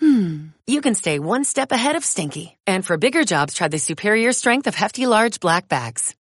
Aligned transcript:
hmm, 0.00 0.48
you 0.66 0.80
can 0.80 0.94
stay 0.94 1.18
one 1.18 1.44
step 1.44 1.72
ahead 1.72 1.96
of 1.96 2.04
stinky. 2.04 2.56
And 2.66 2.84
for 2.84 2.96
bigger 2.96 3.24
jobs, 3.24 3.54
try 3.54 3.68
the 3.68 3.78
superior 3.78 4.32
strength 4.32 4.66
of 4.66 4.74
Hefty 4.74 5.06
Large 5.06 5.40
Black 5.40 5.68
Bags. 5.68 6.14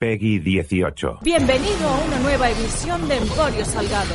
Peggy 0.00 0.38
18. 0.38 1.18
Bienvenido 1.22 1.88
a 1.88 1.98
una 2.04 2.18
nueva 2.20 2.48
edición 2.50 3.08
de 3.08 3.16
Emporio 3.16 3.64
Salgado. 3.64 4.14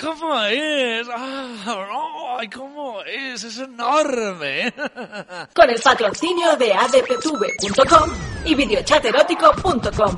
¿Cómo 0.00 0.34
es? 0.44 1.06
¡Ay, 1.14 2.48
cómo 2.48 3.02
es! 3.02 3.44
¡Es 3.44 3.58
enorme! 3.58 4.72
Con 5.54 5.70
el 5.70 5.80
patrocinio 5.80 6.56
de 6.56 6.72
adptv.com 6.72 8.10
y 8.46 8.54
videochaterótico.com. 8.54 10.16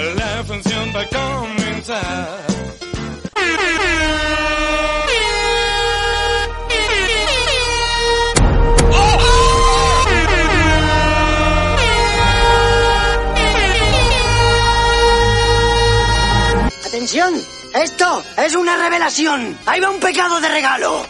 La 0.00 0.42
función 0.44 0.92
va 0.96 1.02
a 1.02 1.06
comenzar. 1.08 2.46
¡Atención! 16.86 17.34
¡Esto 17.74 18.22
es 18.38 18.54
una 18.54 18.76
revelación! 18.76 19.58
¡Ahí 19.66 19.80
va 19.80 19.90
un 19.90 20.00
pecado 20.00 20.40
de 20.40 20.48
regalo! 20.48 21.06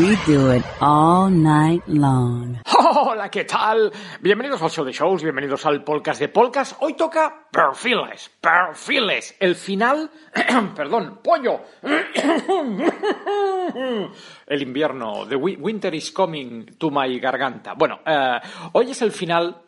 We 0.00 0.16
do 0.26 0.50
it 0.54 0.64
all 0.80 1.28
night 1.30 1.82
long. 1.86 2.56
Hola, 2.74 3.30
¿qué 3.30 3.44
tal? 3.44 3.92
Bienvenidos 4.22 4.62
al 4.62 4.70
show 4.70 4.82
de 4.84 4.92
shows, 4.92 5.22
bienvenidos 5.22 5.66
al 5.66 5.84
podcast 5.84 6.18
de 6.20 6.28
podcast. 6.28 6.76
Hoy 6.80 6.94
toca 6.94 7.46
perfiles, 7.50 8.30
perfiles. 8.40 9.36
El 9.38 9.54
final, 9.56 10.10
perdón, 10.74 11.20
pollo. 11.22 11.60
El 14.46 14.62
invierno, 14.62 15.26
the 15.28 15.36
wi- 15.36 15.56
winter 15.60 15.94
is 15.94 16.10
coming 16.12 16.64
to 16.78 16.90
my 16.90 17.18
garganta. 17.18 17.74
Bueno, 17.74 18.00
eh, 18.06 18.40
hoy 18.72 18.92
es 18.92 19.02
el 19.02 19.12
final 19.12 19.60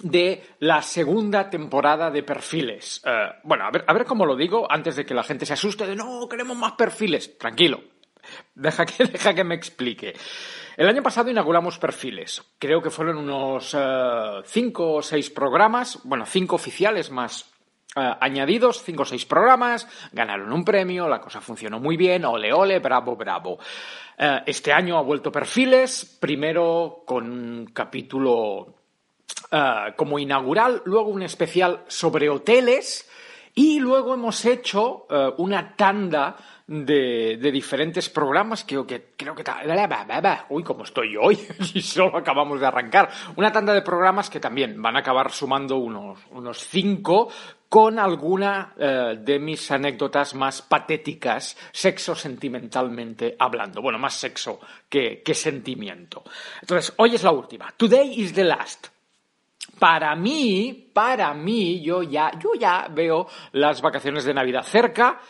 de 0.00 0.42
la 0.58 0.82
segunda 0.82 1.48
temporada 1.48 2.10
de 2.10 2.22
perfiles. 2.22 3.00
Eh, 3.04 3.28
bueno, 3.44 3.64
a 3.64 3.70
ver, 3.70 3.84
a 3.86 3.92
ver 3.94 4.04
cómo 4.04 4.26
lo 4.26 4.36
digo 4.36 4.70
antes 4.70 4.96
de 4.96 5.06
que 5.06 5.14
la 5.14 5.22
gente 5.22 5.46
se 5.46 5.54
asuste 5.54 5.86
de 5.86 5.96
no, 5.96 6.28
queremos 6.28 6.54
más 6.56 6.72
perfiles. 6.72 7.38
Tranquilo. 7.38 7.80
Deja 8.54 8.86
que, 8.86 9.04
deja 9.04 9.34
que 9.34 9.44
me 9.44 9.54
explique. 9.54 10.14
El 10.76 10.88
año 10.88 11.02
pasado 11.02 11.30
inauguramos 11.30 11.78
perfiles. 11.78 12.42
Creo 12.58 12.82
que 12.82 12.90
fueron 12.90 13.18
unos 13.18 13.74
eh, 13.78 14.42
cinco 14.44 14.94
o 14.94 15.02
seis 15.02 15.30
programas, 15.30 16.00
bueno, 16.02 16.26
cinco 16.26 16.56
oficiales 16.56 17.10
más 17.10 17.48
eh, 17.94 18.12
añadidos, 18.20 18.82
cinco 18.82 19.02
o 19.02 19.06
seis 19.06 19.24
programas, 19.24 19.86
ganaron 20.12 20.52
un 20.52 20.64
premio, 20.64 21.08
la 21.08 21.20
cosa 21.20 21.40
funcionó 21.40 21.78
muy 21.78 21.96
bien, 21.96 22.24
ole, 22.24 22.52
ole, 22.52 22.80
bravo, 22.80 23.14
bravo. 23.14 23.58
Eh, 24.18 24.42
este 24.46 24.72
año 24.72 24.98
ha 24.98 25.02
vuelto 25.02 25.30
perfiles, 25.30 26.18
primero 26.20 27.04
con 27.06 27.30
un 27.30 27.66
capítulo 27.66 28.74
como 29.96 30.18
inaugural, 30.18 30.82
luego 30.84 31.10
un 31.10 31.22
especial 31.22 31.84
sobre 31.86 32.28
hoteles 32.28 33.08
y 33.54 33.78
luego 33.78 34.14
hemos 34.14 34.44
hecho 34.44 35.06
una 35.38 35.76
tanda 35.76 36.36
de, 36.66 37.50
diferentes 37.52 38.08
programas 38.08 38.64
creo 38.64 38.86
que 38.86 39.12
creo 39.16 39.34
que 39.34 39.44
uy 40.48 40.62
cómo 40.62 40.84
estoy 40.84 41.14
hoy 41.16 41.38
y 41.74 41.82
solo 41.82 42.16
acabamos 42.16 42.60
de 42.60 42.66
arrancar. 42.66 43.10
Una 43.36 43.52
tanda 43.52 43.72
de 43.74 43.82
programas 43.82 44.30
que 44.30 44.40
también 44.40 44.80
van 44.80 44.96
a 44.96 45.00
acabar 45.00 45.30
sumando 45.30 45.76
unos 45.76 46.18
unos 46.30 46.66
cinco 46.66 47.28
con 47.68 47.98
alguna 47.98 48.72
eh, 48.78 49.18
de 49.20 49.38
mis 49.38 49.70
anécdotas 49.70 50.34
más 50.34 50.62
patéticas 50.62 51.56
sexo 51.72 52.14
sentimentalmente 52.14 53.36
hablando. 53.38 53.82
Bueno 53.82 53.98
más 53.98 54.14
sexo 54.14 54.60
que, 54.88 55.22
que 55.22 55.34
sentimiento. 55.34 56.22
Entonces 56.62 56.94
hoy 56.96 57.14
es 57.14 57.22
la 57.22 57.32
última. 57.32 57.72
Today 57.76 58.20
is 58.20 58.32
the 58.32 58.44
last. 58.44 58.88
Para 59.78 60.14
mí, 60.14 60.90
para 60.92 61.34
mí, 61.34 61.82
yo 61.82 62.02
ya, 62.02 62.30
yo 62.38 62.50
ya 62.58 62.86
veo 62.90 63.26
las 63.52 63.82
vacaciones 63.82 64.24
de 64.24 64.32
Navidad 64.32 64.62
cerca. 64.62 65.20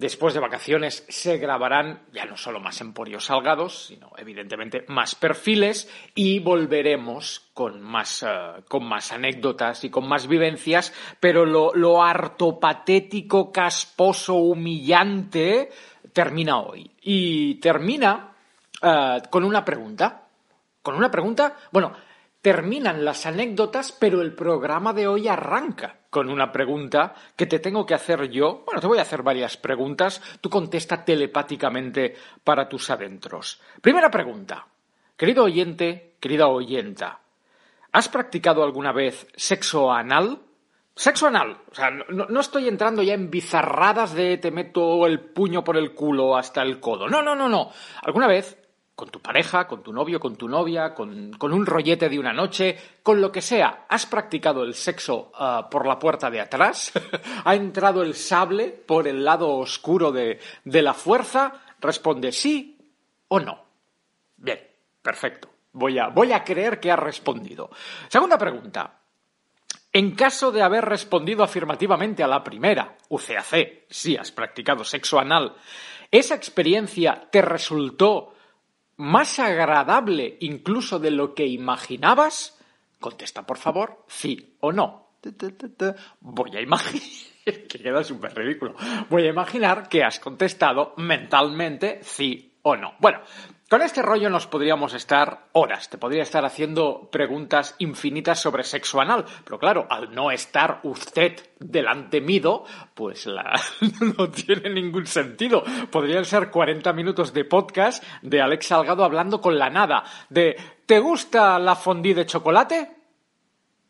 Después 0.00 0.32
de 0.32 0.40
vacaciones 0.40 1.04
se 1.10 1.36
grabarán 1.36 2.04
ya 2.10 2.24
no 2.24 2.34
solo 2.34 2.58
más 2.58 2.80
Emporios 2.80 3.26
Salgados, 3.26 3.88
sino 3.88 4.12
evidentemente 4.16 4.86
más 4.88 5.14
perfiles 5.14 5.92
y 6.14 6.38
volveremos 6.38 7.50
con 7.52 7.82
más, 7.82 8.22
eh, 8.22 8.62
con 8.66 8.86
más 8.86 9.12
anécdotas 9.12 9.84
y 9.84 9.90
con 9.90 10.08
más 10.08 10.26
vivencias, 10.26 10.94
pero 11.20 11.44
lo, 11.44 11.74
lo 11.74 12.02
harto 12.02 12.58
patético, 12.58 13.52
casposo, 13.52 14.36
humillante 14.36 15.68
termina 16.14 16.60
hoy. 16.60 16.90
Y 17.02 17.56
termina 17.56 18.32
eh, 18.82 19.18
con 19.28 19.44
una 19.44 19.62
pregunta. 19.62 20.28
Con 20.80 20.94
una 20.94 21.10
pregunta, 21.10 21.58
bueno, 21.72 21.92
terminan 22.40 23.04
las 23.04 23.26
anécdotas, 23.26 23.92
pero 23.92 24.22
el 24.22 24.34
programa 24.34 24.92
de 24.92 25.06
hoy 25.06 25.28
arranca 25.28 26.00
con 26.10 26.28
una 26.28 26.50
pregunta 26.50 27.14
que 27.36 27.46
te 27.46 27.58
tengo 27.58 27.86
que 27.86 27.94
hacer 27.94 28.30
yo. 28.30 28.64
Bueno, 28.64 28.80
te 28.80 28.86
voy 28.86 28.98
a 28.98 29.02
hacer 29.02 29.22
varias 29.22 29.56
preguntas. 29.56 30.20
Tú 30.40 30.50
contesta 30.50 31.04
telepáticamente 31.04 32.16
para 32.42 32.68
tus 32.68 32.90
adentros. 32.90 33.60
Primera 33.80 34.10
pregunta. 34.10 34.66
Querido 35.16 35.44
oyente, 35.44 36.16
querida 36.18 36.48
oyenta, 36.48 37.20
¿has 37.92 38.08
practicado 38.08 38.64
alguna 38.64 38.92
vez 38.92 39.26
sexo 39.36 39.92
anal? 39.92 40.40
Sexo 40.94 41.26
anal. 41.26 41.58
O 41.70 41.74
sea, 41.74 41.90
no, 41.90 42.26
no 42.26 42.40
estoy 42.40 42.68
entrando 42.68 43.02
ya 43.02 43.12
en 43.12 43.30
bizarradas 43.30 44.14
de 44.14 44.38
te 44.38 44.50
meto 44.50 45.06
el 45.06 45.20
puño 45.20 45.62
por 45.62 45.76
el 45.76 45.92
culo 45.92 46.36
hasta 46.36 46.62
el 46.62 46.80
codo. 46.80 47.06
No, 47.06 47.22
no, 47.22 47.34
no, 47.34 47.50
no. 47.50 47.70
¿Alguna 48.02 48.26
vez 48.26 48.59
con 49.00 49.08
tu 49.08 49.18
pareja, 49.18 49.66
con 49.66 49.82
tu 49.82 49.94
novio, 49.94 50.20
con 50.20 50.36
tu 50.36 50.46
novia, 50.46 50.92
con, 50.92 51.34
un 51.40 51.64
rollete 51.64 52.10
de 52.10 52.18
una 52.18 52.34
noche, 52.34 52.78
con 53.02 53.18
lo 53.18 53.32
que 53.32 53.40
sea, 53.40 53.86
¿has 53.88 54.04
practicado 54.04 54.62
el 54.62 54.74
sexo 54.74 55.32
ah, 55.36 55.68
por 55.70 55.86
la 55.86 55.98
puerta 55.98 56.30
de 56.30 56.38
atrás? 56.38 56.92
¿Ha 57.46 57.54
entrado 57.54 58.02
el 58.02 58.14
sable 58.14 58.68
por 58.68 59.08
el 59.08 59.24
lado 59.24 59.56
oscuro 59.56 60.12
de, 60.12 60.38
la 60.64 60.92
fuerza? 60.92 61.62
Responde 61.80 62.30
sí 62.30 62.76
o 63.28 63.40
no. 63.40 63.64
Bien, 64.36 64.68
perfecto. 65.00 65.48
Voy 65.72 65.98
a, 65.98 66.44
creer 66.44 66.78
que 66.78 66.92
has 66.92 66.98
respondido. 66.98 67.70
Segunda 68.06 68.36
pregunta. 68.36 68.98
En 69.94 70.10
caso 70.14 70.52
de 70.52 70.60
haber 70.60 70.84
respondido 70.84 71.42
afirmativamente 71.42 72.22
a 72.22 72.28
la 72.28 72.44
primera, 72.44 72.98
UCAC, 73.08 73.86
sí 73.88 74.18
has 74.18 74.30
practicado 74.30 74.84
sexo 74.84 75.18
anal, 75.18 75.56
¿esa 76.10 76.34
experiencia 76.34 77.28
te 77.30 77.40
resultó 77.40 78.34
más 79.00 79.38
agradable 79.38 80.36
incluso 80.40 80.98
de 80.98 81.10
lo 81.10 81.34
que 81.34 81.46
imaginabas? 81.46 82.58
Contesta, 83.00 83.46
por 83.46 83.56
favor, 83.56 84.04
sí 84.06 84.56
o 84.60 84.72
no. 84.72 85.14
Voy 86.20 86.56
a 86.56 86.60
imaginar, 86.60 87.02
que 87.44 87.66
queda 87.66 88.04
súper 88.04 88.34
ridículo, 88.34 88.74
voy 89.08 89.26
a 89.26 89.30
imaginar 89.30 89.88
que 89.88 90.04
has 90.04 90.20
contestado 90.20 90.94
mentalmente 90.98 92.00
sí 92.02 92.58
o 92.62 92.76
no. 92.76 92.94
Bueno, 92.98 93.20
con 93.70 93.82
este 93.82 94.02
rollo 94.02 94.28
nos 94.30 94.48
podríamos 94.48 94.94
estar 94.94 95.46
horas, 95.52 95.88
te 95.88 95.96
podría 95.96 96.24
estar 96.24 96.44
haciendo 96.44 97.08
preguntas 97.12 97.76
infinitas 97.78 98.40
sobre 98.40 98.64
sexo 98.64 99.00
anal, 99.00 99.24
pero 99.44 99.60
claro, 99.60 99.86
al 99.88 100.12
no 100.12 100.32
estar 100.32 100.80
usted 100.82 101.38
delante 101.60 102.20
mío, 102.20 102.64
pues 102.94 103.26
la... 103.26 103.54
no 104.18 104.28
tiene 104.28 104.70
ningún 104.70 105.06
sentido. 105.06 105.62
Podrían 105.88 106.24
ser 106.24 106.50
40 106.50 106.92
minutos 106.94 107.32
de 107.32 107.44
podcast 107.44 108.02
de 108.22 108.42
Alex 108.42 108.66
Salgado 108.66 109.04
hablando 109.04 109.40
con 109.40 109.56
la 109.56 109.70
nada, 109.70 110.02
de 110.28 110.56
¿te 110.84 110.98
gusta 110.98 111.56
la 111.60 111.76
fondue 111.76 112.12
de 112.12 112.26
chocolate? 112.26 112.90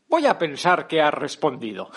Voy 0.08 0.26
a 0.26 0.36
pensar 0.36 0.86
que 0.86 1.00
has 1.00 1.14
respondido. 1.14 1.90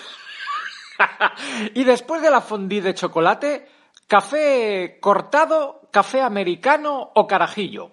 y 1.74 1.84
después 1.84 2.22
de 2.22 2.32
la 2.32 2.40
fondue 2.40 2.80
de 2.80 2.94
chocolate, 2.94 3.68
¿café 4.08 5.00
cortado, 5.02 5.83
café 5.94 6.22
americano 6.22 7.12
o 7.13 7.28
carajillo? 7.28 7.92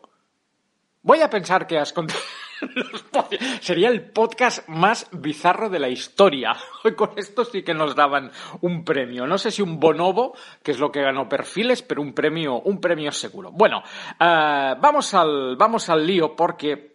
Voy 1.02 1.20
a 1.20 1.28
pensar 1.28 1.66
que 1.66 1.78
has 1.78 1.92
contestado. 1.92 2.24
Sería 3.60 3.88
el 3.88 4.10
podcast 4.10 4.66
más 4.68 5.06
bizarro 5.12 5.68
de 5.68 5.78
la 5.78 5.88
historia. 5.88 6.56
Con 6.96 7.12
esto 7.16 7.44
sí 7.44 7.62
que 7.62 7.74
nos 7.74 7.94
daban 7.94 8.30
un 8.62 8.84
premio. 8.84 9.26
No 9.26 9.36
sé 9.36 9.50
si 9.50 9.62
un 9.62 9.78
bonobo, 9.78 10.34
que 10.62 10.72
es 10.72 10.78
lo 10.78 10.90
que 10.90 11.02
ganó 11.02 11.28
Perfiles, 11.28 11.82
pero 11.82 12.02
un 12.02 12.14
premio, 12.14 12.60
un 12.60 12.80
premio 12.80 13.12
seguro. 13.12 13.50
Bueno, 13.52 13.82
eh, 14.18 14.74
vamos, 14.78 15.12
al, 15.14 15.56
vamos 15.56 15.88
al 15.90 16.06
lío 16.06 16.34
porque 16.34 16.89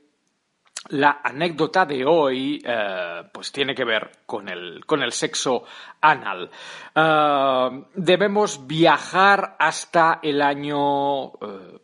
la 0.89 1.21
anécdota 1.23 1.85
de 1.85 2.05
hoy 2.05 2.61
eh, 2.65 3.23
pues 3.31 3.51
tiene 3.51 3.73
que 3.73 3.83
ver 3.83 4.11
con 4.25 4.49
el, 4.49 4.85
con 4.85 5.01
el 5.01 5.11
sexo 5.11 5.63
anal. 6.01 6.49
Eh, 6.95 7.83
debemos 7.95 8.65
viajar 8.67 9.55
hasta 9.59 10.19
el 10.21 10.41
año 10.41 11.31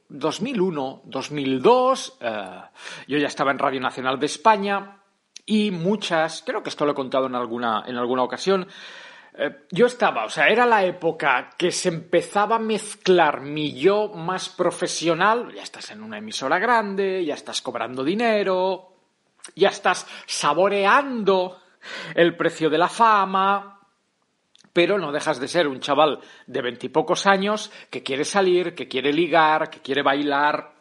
2001, 0.09 1.01
2002. 1.06 2.19
yo 3.07 3.18
ya 3.18 3.27
estaba 3.27 3.51
en 3.51 3.59
Radio 3.59 3.81
Nacional 3.81 4.19
de 4.19 4.25
España 4.25 4.98
y 5.45 5.71
muchas, 5.71 6.44
creo 6.45 6.63
que 6.63 6.69
esto 6.69 6.86
lo 6.86 6.92
he 6.92 6.95
contado 6.95 7.25
en 7.25 7.36
alguna, 7.36 7.83
en 7.88 7.98
alguna 7.98 8.24
ocasión, 8.24 8.68
eh, 9.33 9.65
yo 9.71 9.86
estaba, 9.86 10.25
o 10.25 10.30
sea, 10.30 10.50
era 10.50 10.65
la 10.65 10.83
época 10.83 11.51
que 11.57 11.71
se 11.71 11.89
empezaba 11.89 12.57
a 12.57 12.59
mezclar 12.59 13.42
mi 13.42 13.74
yo 13.74 14.09
más 14.09 14.50
profesional, 14.50 15.53
ya 15.53 15.63
estás 15.63 15.92
en 15.92 16.03
una 16.03 16.18
emisora 16.18 16.59
grande, 16.59 17.24
ya 17.25 17.36
estás 17.36 17.62
cobrando 17.62 18.03
dinero, 18.03 18.90
ya 19.55 19.69
estás 19.69 20.07
saboreando 20.25 21.59
el 22.15 22.35
precio 22.35 22.69
de 22.69 22.77
la 22.77 22.89
fama, 22.89 23.79
pero 24.73 24.97
no 24.97 25.11
dejas 25.11 25.39
de 25.39 25.47
ser 25.47 25.67
un 25.67 25.79
chaval 25.79 26.19
de 26.47 26.61
veintipocos 26.61 27.27
años 27.27 27.71
que 27.89 28.03
quiere 28.03 28.23
salir, 28.23 28.73
que 28.73 28.88
quiere 28.88 29.11
ligar, 29.11 29.69
que 29.69 29.81
quiere 29.81 30.01
bailar, 30.01 30.71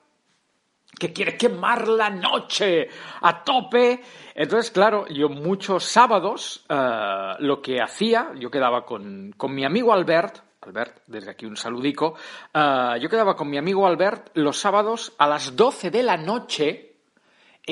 que 0.98 1.12
quiere 1.12 1.36
quemar 1.36 1.88
la 1.88 2.10
noche 2.10 2.88
a 3.22 3.42
tope. 3.42 4.02
Entonces, 4.34 4.70
claro, 4.70 5.06
yo 5.08 5.28
muchos 5.28 5.84
sábados 5.84 6.64
eh, 6.68 7.34
lo 7.38 7.60
que 7.60 7.80
hacía, 7.80 8.32
yo 8.38 8.50
quedaba 8.50 8.84
con, 8.84 9.32
con, 9.36 9.54
mi 9.54 9.64
amigo 9.64 9.92
Albert, 9.92 10.38
Albert, 10.62 11.02
desde 11.06 11.30
aquí 11.30 11.46
un 11.46 11.56
saludico, 11.56 12.14
eh, 12.52 12.98
yo 13.00 13.08
quedaba 13.08 13.34
con 13.34 13.48
mi 13.48 13.58
amigo 13.58 13.86
Albert 13.86 14.30
los 14.34 14.58
sábados 14.58 15.14
a 15.18 15.26
las 15.26 15.56
12 15.56 15.90
de 15.90 16.02
la 16.02 16.16
noche 16.16 16.89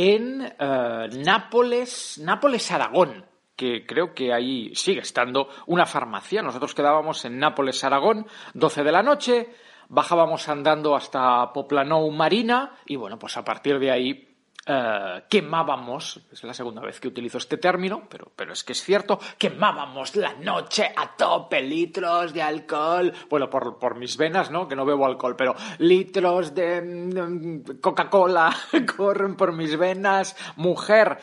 en 0.01 0.43
eh, 0.43 1.09
Nápoles, 1.25 2.21
Nápoles, 2.23 2.71
Aragón 2.71 3.27
que 3.57 3.85
creo 3.85 4.15
que 4.15 4.33
ahí 4.33 4.73
sigue 4.77 5.01
estando 5.01 5.49
una 5.67 5.85
farmacia. 5.85 6.43
Nosotros 6.43 6.77
quedábamos 6.77 7.25
en 7.25 7.41
Nápoles, 7.41 7.83
Aragón, 7.83 8.29
12 8.55 8.85
de 8.85 8.93
la 8.93 9.03
noche, 9.03 9.49
bajábamos 9.89 10.49
andando 10.49 10.95
hasta 10.95 11.53
Poplanou 11.53 12.09
Marina 12.13 12.77
y 12.87 12.95
bueno, 12.95 13.19
pues 13.19 13.37
a 13.37 13.45
partir 13.45 13.81
de 13.81 13.91
ahí 13.91 14.28
eh, 14.71 15.23
quemábamos, 15.31 16.21
es 16.31 16.45
la 16.45 16.53
segunda 16.53 16.83
vez 16.83 17.01
que 17.01 17.09
utilizo 17.09 17.39
este 17.39 17.57
término, 17.57 18.07
pero, 18.07 18.31
pero 18.37 18.53
es 18.53 18.63
que 18.63 18.73
es 18.73 18.83
cierto, 18.83 19.19
quemábamos 19.39 20.15
la 20.15 20.35
noche 20.35 20.93
a 20.95 21.17
tope, 21.17 21.63
litros 21.63 22.35
de 22.35 22.43
alcohol, 22.43 23.11
bueno, 23.31 23.49
por, 23.49 23.79
por 23.79 23.97
mis 23.97 24.19
venas, 24.19 24.51
¿no? 24.51 24.69
Que 24.69 24.77
no 24.77 24.85
bebo 24.85 25.07
alcohol, 25.07 25.37
pero 25.37 25.55
litros 25.79 26.55
de 26.55 27.63
Coca-Cola 27.81 28.55
corren 28.97 29.37
por 29.37 29.55
mis 29.55 29.75
venas, 29.79 30.37
mujer. 30.57 31.17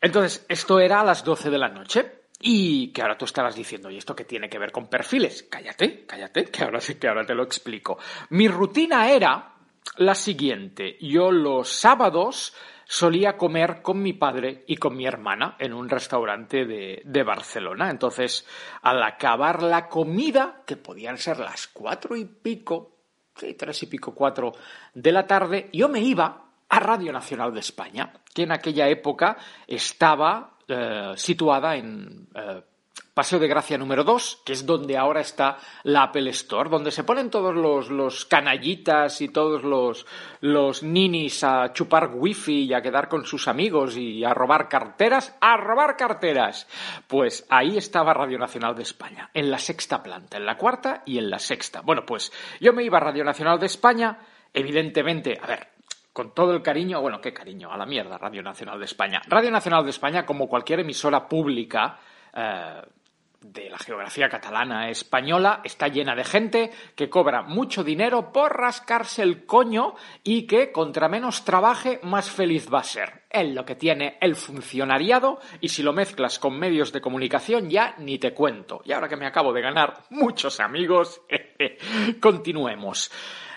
Entonces, 0.00 0.44
esto 0.48 0.80
era 0.80 1.00
a 1.00 1.04
las 1.04 1.22
12 1.22 1.50
de 1.50 1.58
la 1.58 1.68
noche. 1.68 2.24
Y 2.46 2.92
que 2.92 3.00
ahora 3.00 3.16
tú 3.16 3.24
estarás 3.24 3.54
diciendo, 3.54 3.88
¿y 3.88 3.96
esto 3.96 4.14
qué 4.14 4.24
tiene 4.24 4.50
que 4.50 4.58
ver 4.58 4.70
con 4.70 4.88
perfiles? 4.88 5.44
Cállate, 5.48 6.04
cállate, 6.04 6.44
que 6.46 6.64
ahora 6.64 6.78
que 6.80 7.08
ahora 7.08 7.24
te 7.24 7.34
lo 7.34 7.42
explico. 7.42 7.96
Mi 8.30 8.48
rutina 8.48 9.10
era 9.10 9.53
la 9.96 10.14
siguiente. 10.14 10.96
Yo 11.00 11.30
los 11.30 11.68
sábados 11.68 12.54
solía 12.86 13.36
comer 13.36 13.82
con 13.82 14.02
mi 14.02 14.12
padre 14.12 14.64
y 14.66 14.76
con 14.76 14.96
mi 14.96 15.06
hermana 15.06 15.56
en 15.58 15.72
un 15.72 15.88
restaurante 15.88 16.66
de, 16.66 17.02
de, 17.04 17.22
Barcelona. 17.22 17.90
Entonces, 17.90 18.46
al 18.82 19.02
acabar 19.02 19.62
la 19.62 19.88
comida, 19.88 20.62
que 20.66 20.76
podían 20.76 21.18
ser 21.18 21.38
las 21.38 21.68
cuatro 21.68 22.16
y 22.16 22.24
pico, 22.24 22.92
sí, 23.34 23.54
tres 23.54 23.82
y 23.82 23.86
pico, 23.86 24.14
cuatro 24.14 24.52
de 24.92 25.12
la 25.12 25.26
tarde, 25.26 25.70
yo 25.72 25.88
me 25.88 26.00
iba 26.00 26.44
a 26.68 26.80
Radio 26.80 27.12
Nacional 27.12 27.52
de 27.54 27.60
España, 27.60 28.12
que 28.34 28.42
en 28.42 28.52
aquella 28.52 28.88
época 28.88 29.36
estaba 29.66 30.58
eh, 30.66 31.12
situada 31.16 31.76
en 31.76 32.28
eh, 32.34 32.62
Paseo 33.14 33.38
de 33.38 33.46
Gracia 33.46 33.78
número 33.78 34.02
2, 34.02 34.42
que 34.44 34.52
es 34.52 34.66
donde 34.66 34.98
ahora 34.98 35.20
está 35.20 35.58
la 35.84 36.02
Apple 36.02 36.28
Store, 36.30 36.68
donde 36.68 36.90
se 36.90 37.04
ponen 37.04 37.30
todos 37.30 37.54
los, 37.54 37.88
los 37.88 38.24
canallitas 38.24 39.20
y 39.20 39.28
todos 39.28 39.62
los, 39.62 40.04
los 40.40 40.82
ninis 40.82 41.44
a 41.44 41.72
chupar 41.72 42.10
wifi 42.12 42.64
y 42.64 42.74
a 42.74 42.82
quedar 42.82 43.08
con 43.08 43.24
sus 43.24 43.46
amigos 43.46 43.96
y 43.96 44.24
a 44.24 44.34
robar 44.34 44.68
carteras, 44.68 45.36
a 45.40 45.56
robar 45.56 45.96
carteras. 45.96 46.66
Pues 47.06 47.46
ahí 47.50 47.76
estaba 47.76 48.14
Radio 48.14 48.36
Nacional 48.36 48.74
de 48.74 48.82
España, 48.82 49.30
en 49.32 49.48
la 49.48 49.58
sexta 49.58 50.02
planta, 50.02 50.36
en 50.36 50.44
la 50.44 50.56
cuarta 50.56 51.04
y 51.06 51.18
en 51.18 51.30
la 51.30 51.38
sexta. 51.38 51.82
Bueno, 51.82 52.04
pues 52.04 52.32
yo 52.60 52.72
me 52.72 52.82
iba 52.82 52.98
a 52.98 53.00
Radio 53.00 53.22
Nacional 53.22 53.60
de 53.60 53.66
España, 53.66 54.18
evidentemente, 54.52 55.38
a 55.40 55.46
ver, 55.46 55.68
con 56.12 56.34
todo 56.34 56.52
el 56.52 56.62
cariño, 56.62 57.00
bueno, 57.00 57.20
qué 57.20 57.32
cariño, 57.32 57.72
a 57.72 57.76
la 57.76 57.86
mierda, 57.86 58.18
Radio 58.18 58.42
Nacional 58.42 58.80
de 58.80 58.86
España. 58.86 59.22
Radio 59.28 59.52
Nacional 59.52 59.84
de 59.84 59.90
España, 59.90 60.26
como 60.26 60.48
cualquier 60.48 60.80
emisora 60.80 61.28
pública 61.28 62.00
eh, 62.36 62.82
de 63.44 63.68
la 63.68 63.78
geografía 63.78 64.30
catalana 64.30 64.88
española, 64.88 65.60
está 65.64 65.88
llena 65.88 66.16
de 66.16 66.24
gente 66.24 66.70
que 66.96 67.10
cobra 67.10 67.42
mucho 67.42 67.84
dinero 67.84 68.32
por 68.32 68.56
rascarse 68.56 69.22
el 69.22 69.44
coño 69.44 69.94
y 70.22 70.46
que 70.46 70.72
contra 70.72 71.10
menos 71.10 71.44
trabaje, 71.44 72.00
más 72.02 72.30
feliz 72.30 72.68
va 72.72 72.80
a 72.80 72.84
ser. 72.84 73.24
Es 73.28 73.46
lo 73.52 73.66
que 73.66 73.74
tiene 73.74 74.16
el 74.22 74.34
funcionariado 74.34 75.40
y 75.60 75.68
si 75.68 75.82
lo 75.82 75.92
mezclas 75.92 76.38
con 76.38 76.58
medios 76.58 76.90
de 76.92 77.02
comunicación 77.02 77.68
ya 77.68 77.94
ni 77.98 78.18
te 78.18 78.32
cuento. 78.32 78.80
Y 78.84 78.92
ahora 78.92 79.08
que 79.08 79.16
me 79.16 79.26
acabo 79.26 79.52
de 79.52 79.60
ganar 79.60 80.04
muchos 80.08 80.58
amigos, 80.58 81.20
continuemos. 82.20 83.10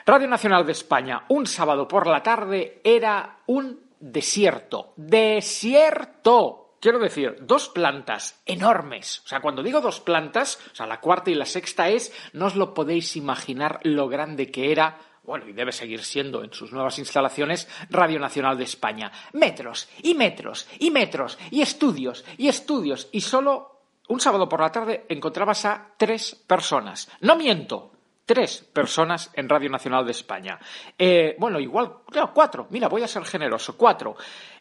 Radio 0.06 0.28
Nacional 0.28 0.66
de 0.66 0.74
España, 0.74 1.24
un 1.30 1.48
sábado 1.48 1.88
por 1.88 2.08
la 2.08 2.22
tarde, 2.22 2.82
era 2.84 3.40
un 3.46 3.88
desierto. 4.00 4.94
¡Desierto! 4.98 6.67
Quiero 6.80 7.00
decir, 7.00 7.38
dos 7.42 7.70
plantas 7.70 8.42
enormes. 8.46 9.22
O 9.26 9.28
sea, 9.28 9.40
cuando 9.40 9.64
digo 9.64 9.82
dos 9.82 10.00
plantas, 10.00 10.60
o 10.72 10.76
sea, 10.76 10.86
la 10.86 11.02
cuarta 11.02 11.32
y 11.32 11.36
la 11.36 11.46
sexta 11.46 11.90
es, 11.90 12.14
no 12.34 12.46
os 12.46 12.56
lo 12.56 12.74
podéis 12.74 13.16
imaginar 13.16 13.80
lo 13.84 14.08
grande 14.08 14.52
que 14.52 14.72
era 14.72 15.00
bueno, 15.28 15.46
y 15.46 15.52
debe 15.52 15.74
seguir 15.74 16.06
siendo 16.06 16.42
en 16.42 16.54
sus 16.54 16.72
nuevas 16.72 16.98
instalaciones, 17.00 17.68
Radio 17.90 18.18
Nacional 18.18 18.58
de 18.58 18.64
España. 18.64 19.12
Metros 19.34 19.90
y 20.02 20.16
metros 20.16 20.70
y 20.80 20.90
metros 20.90 21.38
y 21.52 21.62
estudios 21.62 22.24
y 22.38 22.48
estudios 22.48 23.10
y 23.12 23.20
solo 23.20 23.78
un 24.08 24.22
sábado 24.22 24.48
por 24.48 24.62
la 24.62 24.72
tarde 24.72 25.06
encontrabas 25.10 25.66
a 25.66 25.94
tres 25.98 26.34
personas. 26.48 27.12
No 27.20 27.36
miento, 27.36 27.92
tres 28.26 28.60
personas 28.72 29.30
en 29.34 29.50
Radio 29.50 29.70
Nacional 29.70 30.06
de 30.06 30.12
España. 30.12 30.60
Eh, 30.98 31.36
bueno, 31.38 31.60
igual, 31.60 31.96
cuatro, 32.34 32.68
mira, 32.70 32.88
voy 32.88 33.04
a 33.04 33.08
ser 33.08 33.26
generoso, 33.26 33.76
cuatro. 33.76 34.16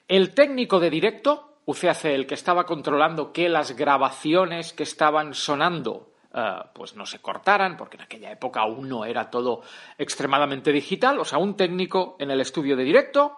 El 0.08 0.34
técnico 0.34 0.80
de 0.80 0.90
directo, 0.90 1.55
UCAC, 1.66 2.06
el 2.06 2.26
que 2.26 2.34
estaba 2.34 2.64
controlando 2.64 3.32
que 3.32 3.48
las 3.48 3.76
grabaciones 3.76 4.72
que 4.72 4.84
estaban 4.84 5.34
sonando 5.34 6.12
eh, 6.34 6.54
pues 6.72 6.96
no 6.96 7.06
se 7.06 7.20
cortaran, 7.20 7.76
porque 7.76 7.96
en 7.96 8.04
aquella 8.04 8.30
época 8.30 8.60
aún 8.60 8.88
no 8.88 9.04
era 9.04 9.30
todo 9.30 9.62
extremadamente 9.98 10.72
digital, 10.72 11.18
o 11.18 11.24
sea, 11.24 11.38
un 11.38 11.56
técnico 11.56 12.16
en 12.18 12.30
el 12.30 12.40
estudio 12.40 12.76
de 12.76 12.84
directo, 12.84 13.36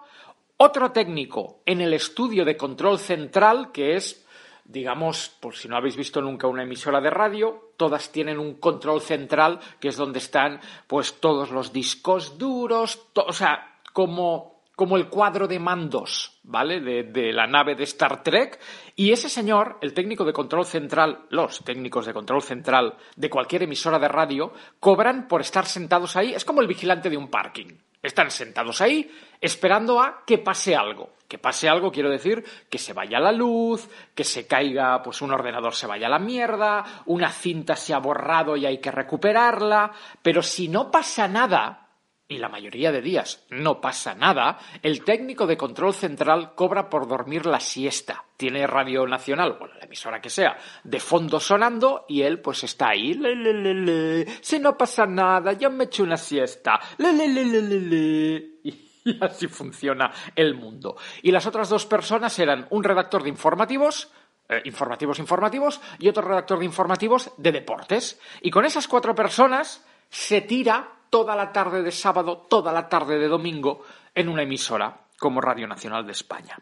otro 0.57 0.91
técnico 0.91 1.61
en 1.65 1.81
el 1.81 1.93
estudio 1.93 2.45
de 2.45 2.57
control 2.57 2.99
central, 2.99 3.71
que 3.71 3.95
es 3.95 4.25
digamos, 4.69 5.29
por 5.39 5.55
si 5.55 5.67
no 5.67 5.75
habéis 5.75 5.95
visto 5.95 6.21
nunca 6.21 6.45
una 6.45 6.61
emisora 6.61 7.01
de 7.01 7.09
radio, 7.09 7.71
todas 7.75 8.11
tienen 8.11 8.37
un 8.37 8.55
control 8.55 9.01
central 9.01 9.59
que 9.79 9.87
es 9.87 9.97
donde 9.97 10.19
están 10.19 10.59
pues 10.85 11.19
todos 11.19 11.49
los 11.49 11.73
discos 11.73 12.37
duros, 12.37 13.07
o 13.15 13.33
sea, 13.33 13.79
como, 13.93 14.58
como 14.79 14.95
el 14.95 15.09
cuadro 15.09 15.45
de 15.45 15.59
mandos, 15.59 16.39
¿vale? 16.43 16.79
De, 16.79 17.03
de, 17.03 17.33
la 17.33 17.45
nave 17.45 17.75
de 17.75 17.83
Star 17.83 18.23
Trek. 18.23 18.57
Y 18.95 19.11
ese 19.11 19.27
señor, 19.27 19.77
el 19.81 19.93
técnico 19.93 20.23
de 20.23 20.31
control 20.31 20.65
central, 20.65 21.25
los 21.31 21.65
técnicos 21.65 22.05
de 22.05 22.13
control 22.13 22.41
central 22.41 22.95
de 23.17 23.29
cualquier 23.29 23.63
emisora 23.63 23.99
de 23.99 24.07
radio, 24.07 24.53
cobran 24.79 25.27
por 25.27 25.41
estar 25.41 25.65
sentados 25.65 26.15
ahí. 26.15 26.33
Es 26.33 26.45
como 26.45 26.61
el 26.61 26.67
vigilante 26.69 27.09
de 27.09 27.17
un 27.17 27.27
parking. 27.27 27.73
Están 28.01 28.31
sentados 28.31 28.79
ahí 28.79 29.11
esperando 29.41 29.99
a 29.99 30.23
que 30.25 30.37
pase 30.37 30.77
algo. 30.77 31.09
Que 31.27 31.37
pase 31.37 31.67
algo, 31.67 31.91
quiero 31.91 32.09
decir, 32.09 32.45
que 32.69 32.77
se 32.77 32.93
vaya 32.93 33.19
la 33.19 33.33
luz, 33.33 33.89
que 34.15 34.23
se 34.23 34.47
caiga, 34.47 35.03
pues 35.03 35.21
un 35.21 35.33
ordenador 35.33 35.75
se 35.75 35.87
vaya 35.87 36.07
a 36.07 36.11
la 36.11 36.19
mierda, 36.19 37.03
una 37.07 37.33
cinta 37.33 37.75
se 37.75 37.93
ha 37.93 37.99
borrado 37.99 38.55
y 38.55 38.65
hay 38.65 38.77
que 38.77 38.91
recuperarla, 38.91 39.91
pero 40.21 40.41
si 40.41 40.69
no 40.69 40.89
pasa 40.89 41.27
nada, 41.27 41.88
y 42.29 42.37
la 42.37 42.47
mayoría 42.47 42.91
de 42.91 43.01
días 43.01 43.43
no 43.49 43.81
pasa 43.81 44.13
nada, 44.13 44.59
el 44.83 45.03
técnico 45.03 45.47
de 45.47 45.57
control 45.57 45.95
central 45.95 46.53
cobra 46.53 46.87
por 46.87 47.07
dormir 47.07 47.47
la 47.47 47.59
siesta. 47.59 48.23
Tiene 48.37 48.67
Radio 48.67 49.05
Nacional, 49.07 49.57
bueno, 49.59 49.73
la 49.73 49.85
emisora 49.85 50.21
que 50.21 50.29
sea, 50.29 50.55
de 50.83 50.99
fondo 50.99 51.39
sonando 51.39 52.05
y 52.07 52.21
él 52.21 52.39
pues 52.39 52.63
está 52.63 52.89
ahí. 52.89 53.15
Le, 53.15 53.35
le, 53.35 54.27
si 54.41 54.59
no 54.59 54.77
pasa 54.77 55.07
nada, 55.07 55.53
yo 55.53 55.71
me 55.71 55.85
echo 55.85 56.03
una 56.03 56.17
siesta. 56.17 56.79
Le. 56.99 58.59
Y 59.05 59.17
así 59.23 59.47
funciona 59.47 60.11
el 60.35 60.55
mundo. 60.55 60.97
Y 61.23 61.31
las 61.31 61.47
otras 61.47 61.69
dos 61.69 61.85
personas 61.85 62.37
eran 62.37 62.67
un 62.69 62.83
redactor 62.83 63.23
de 63.23 63.29
informativos, 63.29 64.11
eh, 64.49 64.61
informativos 64.65 65.19
informativos, 65.19 65.79
y 65.97 66.09
otro 66.09 66.27
redactor 66.27 66.59
de 66.59 66.65
informativos 66.65 67.31
de 67.37 67.53
deportes. 67.53 68.19
Y 68.41 68.51
con 68.51 68.65
esas 68.65 68.89
cuatro 68.89 69.15
personas 69.15 69.83
se 70.09 70.41
tira 70.41 70.98
toda 71.09 71.35
la 71.35 71.51
tarde 71.51 71.83
de 71.83 71.91
sábado, 71.91 72.45
toda 72.49 72.71
la 72.71 72.87
tarde 72.87 73.17
de 73.17 73.27
domingo 73.27 73.85
en 74.13 74.29
una 74.29 74.43
emisora 74.43 75.05
como 75.17 75.41
Radio 75.41 75.67
Nacional 75.67 76.05
de 76.05 76.13
España 76.13 76.57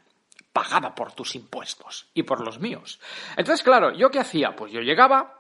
pagada 0.58 0.96
por 0.96 1.12
tus 1.12 1.36
impuestos 1.36 2.08
y 2.16 2.24
por 2.24 2.44
los 2.44 2.60
míos. 2.60 3.00
Entonces, 3.36 3.62
claro, 3.64 3.92
¿yo 3.94 4.10
qué 4.10 4.18
hacía? 4.18 4.56
Pues 4.56 4.72
yo 4.72 4.82
llegaba, 4.82 5.40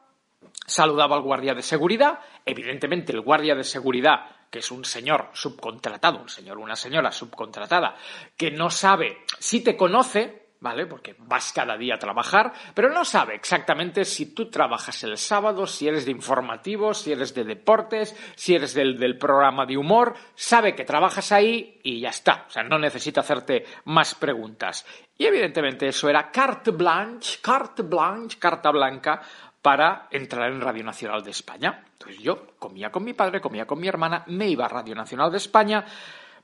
saludaba 0.68 1.16
al 1.16 1.24
guardia 1.24 1.56
de 1.56 1.64
seguridad, 1.64 2.20
evidentemente 2.46 3.14
el 3.14 3.22
guardia 3.22 3.56
de 3.56 3.64
seguridad, 3.64 4.28
que 4.52 4.60
es 4.60 4.70
un 4.70 4.86
señor 4.86 5.32
subcontratado, 5.34 6.20
un 6.20 6.30
señor, 6.30 6.60
una 6.60 6.76
señora 6.76 7.12
subcontratada, 7.12 7.96
que 8.38 8.52
no 8.52 8.70
sabe 8.70 9.24
si 9.40 9.62
te 9.62 9.76
conoce, 9.76 10.47
¿vale? 10.60 10.86
Porque 10.86 11.16
vas 11.20 11.54
cada 11.54 11.78
día 11.78 11.96
a 11.96 12.00
trabajar, 12.00 12.54
pero 12.74 12.90
no 12.90 13.06
sabe 13.06 13.36
exactamente 13.36 14.06
si 14.06 14.34
tú 14.34 14.50
trabajas 14.50 15.04
el 15.04 15.18
sábado, 15.18 15.68
si 15.68 15.88
eres 15.88 16.06
de 16.06 16.12
informativos, 16.12 17.02
si 17.02 17.12
eres 17.12 17.34
de 17.34 17.44
deportes, 17.44 18.16
si 18.36 18.56
eres 18.56 18.74
del, 18.74 18.98
del, 18.98 19.18
programa 19.18 19.66
de 19.66 19.78
humor, 19.78 20.16
sabe 20.36 20.76
que 20.76 20.86
trabajas 20.86 21.32
ahí 21.32 21.80
y 21.84 22.00
ya 22.02 22.10
está. 22.10 22.46
O 22.48 22.52
sea, 22.52 22.64
no 22.64 22.80
necesita 22.80 23.22
hacerte 23.22 23.66
más 23.86 24.16
preguntas. 24.16 24.86
Y 25.18 25.26
evidentemente 25.26 25.88
eso 25.88 26.10
era 26.10 26.32
carte 26.32 26.72
blanche, 26.72 27.40
carte 27.42 27.84
blanche, 27.84 28.38
carta 28.40 28.72
blanca 28.72 29.22
para 29.62 30.08
entrar 30.12 30.52
en 30.52 30.62
Radio 30.62 30.84
Nacional 30.84 31.24
de 31.24 31.32
España. 31.32 31.84
Entonces 31.92 32.22
yo 32.22 32.48
comía 32.58 32.92
con 32.92 33.04
mi 33.04 33.14
padre, 33.14 33.42
comía 33.42 33.66
con 33.66 33.80
mi 33.80 33.88
hermana, 33.88 34.24
me 34.28 34.48
iba 34.48 34.66
a 34.66 34.70
Radio 34.70 34.96
Nacional 34.96 35.32
de 35.32 35.38
España, 35.38 35.84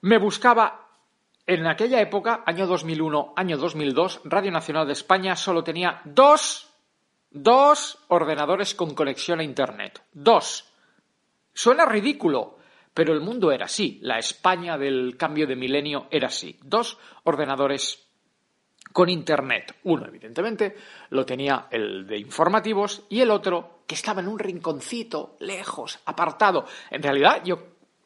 me 0.01 0.17
buscaba 0.17 0.82
en 1.45 1.67
aquella 1.67 2.00
época, 2.00 2.43
año 2.45 2.65
2001, 2.67 3.33
año 3.35 3.57
2002, 3.57 4.21
Radio 4.23 4.51
Nacional 4.51 4.88
de 4.88 4.93
España 4.93 5.35
solo 5.35 5.63
tenía 5.63 6.01
dos, 6.05 6.69
dos 7.29 8.00
ordenadores 8.07 8.73
con 8.75 8.95
conexión 8.95 9.39
a 9.39 9.43
Internet. 9.43 10.01
Dos. 10.13 10.71
Suena 11.53 11.85
ridículo, 11.85 12.57
pero 12.93 13.13
el 13.13 13.19
mundo 13.19 13.51
era 13.51 13.65
así. 13.65 14.00
La 14.01 14.19
España 14.19 14.77
del 14.77 15.17
cambio 15.17 15.45
de 15.45 15.57
milenio 15.57 16.07
era 16.12 16.27
así. 16.27 16.57
Dos 16.63 16.97
ordenadores 17.23 18.07
con 18.93 19.09
Internet. 19.09 19.75
Uno, 19.83 20.05
evidentemente, 20.07 20.77
lo 21.09 21.25
tenía 21.25 21.67
el 21.71 22.07
de 22.07 22.19
informativos 22.19 23.03
y 23.09 23.19
el 23.19 23.31
otro, 23.31 23.81
que 23.85 23.95
estaba 23.95 24.21
en 24.21 24.29
un 24.29 24.39
rinconcito, 24.39 25.35
lejos, 25.39 26.00
apartado. 26.05 26.65
En 26.89 27.03
realidad, 27.03 27.41
yo 27.43 27.59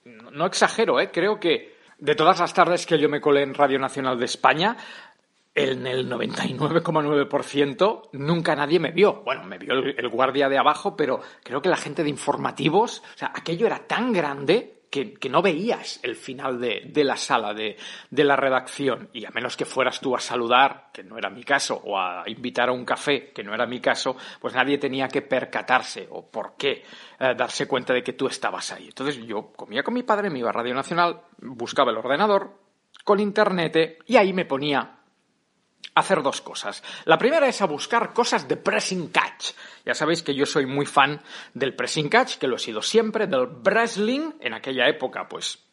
no 0.06 0.46
exagero, 0.48 1.00
¿eh? 1.00 1.12
creo 1.12 1.40
que 1.40 1.77
de 2.00 2.16
todas 2.16 2.40
las 2.40 2.54
tardes 2.54 2.86
que 2.86 3.00
yo 3.00 3.10
me 3.10 3.22
colé 3.22 3.44
en 3.44 3.54
Radio 3.54 3.80
Nacional 3.80 4.20
de 4.20 4.26
España, 4.26 4.78
en 5.58 5.86
el 5.88 6.08
99,9% 6.08 8.10
nunca 8.14 8.56
nadie 8.56 8.80
me 8.80 8.92
vio. 8.92 9.24
Bueno, 9.24 9.44
me 9.44 9.58
vio 9.58 9.74
el, 9.74 10.10
guardia 10.10 10.50
de 10.50 10.60
abajo, 10.60 10.96
pero 10.96 11.20
creo 11.44 11.64
que 11.64 11.70
la 11.70 11.78
gente 11.78 12.04
de 12.04 12.10
informativos, 12.10 13.02
o 13.16 13.18
sea, 13.18 13.32
aquello 13.34 13.66
era 13.66 13.80
tan 13.80 14.14
grande 14.14 14.77
que, 14.90 15.14
que 15.14 15.30
no 15.30 15.42
veías 15.42 16.00
el 16.04 16.16
final 16.16 16.60
de, 16.60 16.84
de 16.86 17.04
la 17.04 17.18
sala 17.18 17.54
de, 17.54 17.78
de, 18.10 18.24
la 18.24 18.36
redacción. 18.36 19.10
Y 19.14 19.26
a 19.26 19.32
menos 19.32 19.58
que 19.58 19.66
fueras 19.66 20.00
tú 20.00 20.16
a 20.16 20.20
saludar, 20.20 20.90
que 20.94 21.04
no 21.04 21.18
era 21.18 21.30
mi 21.30 21.44
caso, 21.44 21.82
o 21.84 21.98
a 21.98 22.24
invitar 22.28 22.70
a 22.70 22.72
un 22.72 22.86
café, 22.86 23.32
que 23.32 23.44
no 23.44 23.54
era 23.54 23.66
mi 23.66 23.80
caso, 23.80 24.16
pues 24.40 24.54
nadie 24.54 24.78
tenía 24.78 25.08
que 25.08 25.22
percatarse 25.22 26.08
o 26.12 26.30
por 26.30 26.56
qué 26.58 26.84
eh, 27.20 27.36
darse 27.36 27.68
cuenta 27.68 27.94
de 27.94 28.04
que 28.04 28.14
tú 28.14 28.28
estabas 28.28 28.72
ahí. 28.72 28.88
Entonces 28.88 29.18
yo 29.26 29.52
comía 29.54 29.84
con 29.84 29.94
mi 29.94 30.04
padre, 30.04 30.30
me 30.30 30.40
iba 30.40 30.50
a 30.50 30.54
Radio 30.54 30.74
Nacional, 30.74 31.22
buscaba 31.40 31.92
el 31.92 31.98
ordenador 31.98 32.68
con 33.04 33.20
internet 33.20 34.04
y 34.06 34.18
ahí 34.18 34.34
me 34.34 34.46
ponía 34.46 34.97
hacer 35.96 36.22
dos 36.22 36.42
cosas. 36.42 36.84
La 37.06 37.18
primera 37.18 37.48
es 37.48 37.62
a 37.62 37.66
buscar 37.66 38.14
cosas 38.14 38.48
de 38.48 38.58
pressing 38.58 39.10
catch. 39.10 39.52
Ya 39.86 39.94
sabéis 39.94 40.24
que 40.24 40.36
yo 40.36 40.46
soy 40.46 40.66
muy 40.66 40.86
fan 40.86 41.20
del 41.54 41.76
pressing 41.76 42.10
catch, 42.10 42.38
que 42.38 42.48
lo 42.48 42.58
he 42.58 42.60
sido 42.60 42.82
siempre, 42.82 43.28
del 43.28 43.48
wrestling. 43.64 44.34
En 44.40 44.54
aquella 44.54 44.88
época, 44.88 45.28
pues 45.28 45.68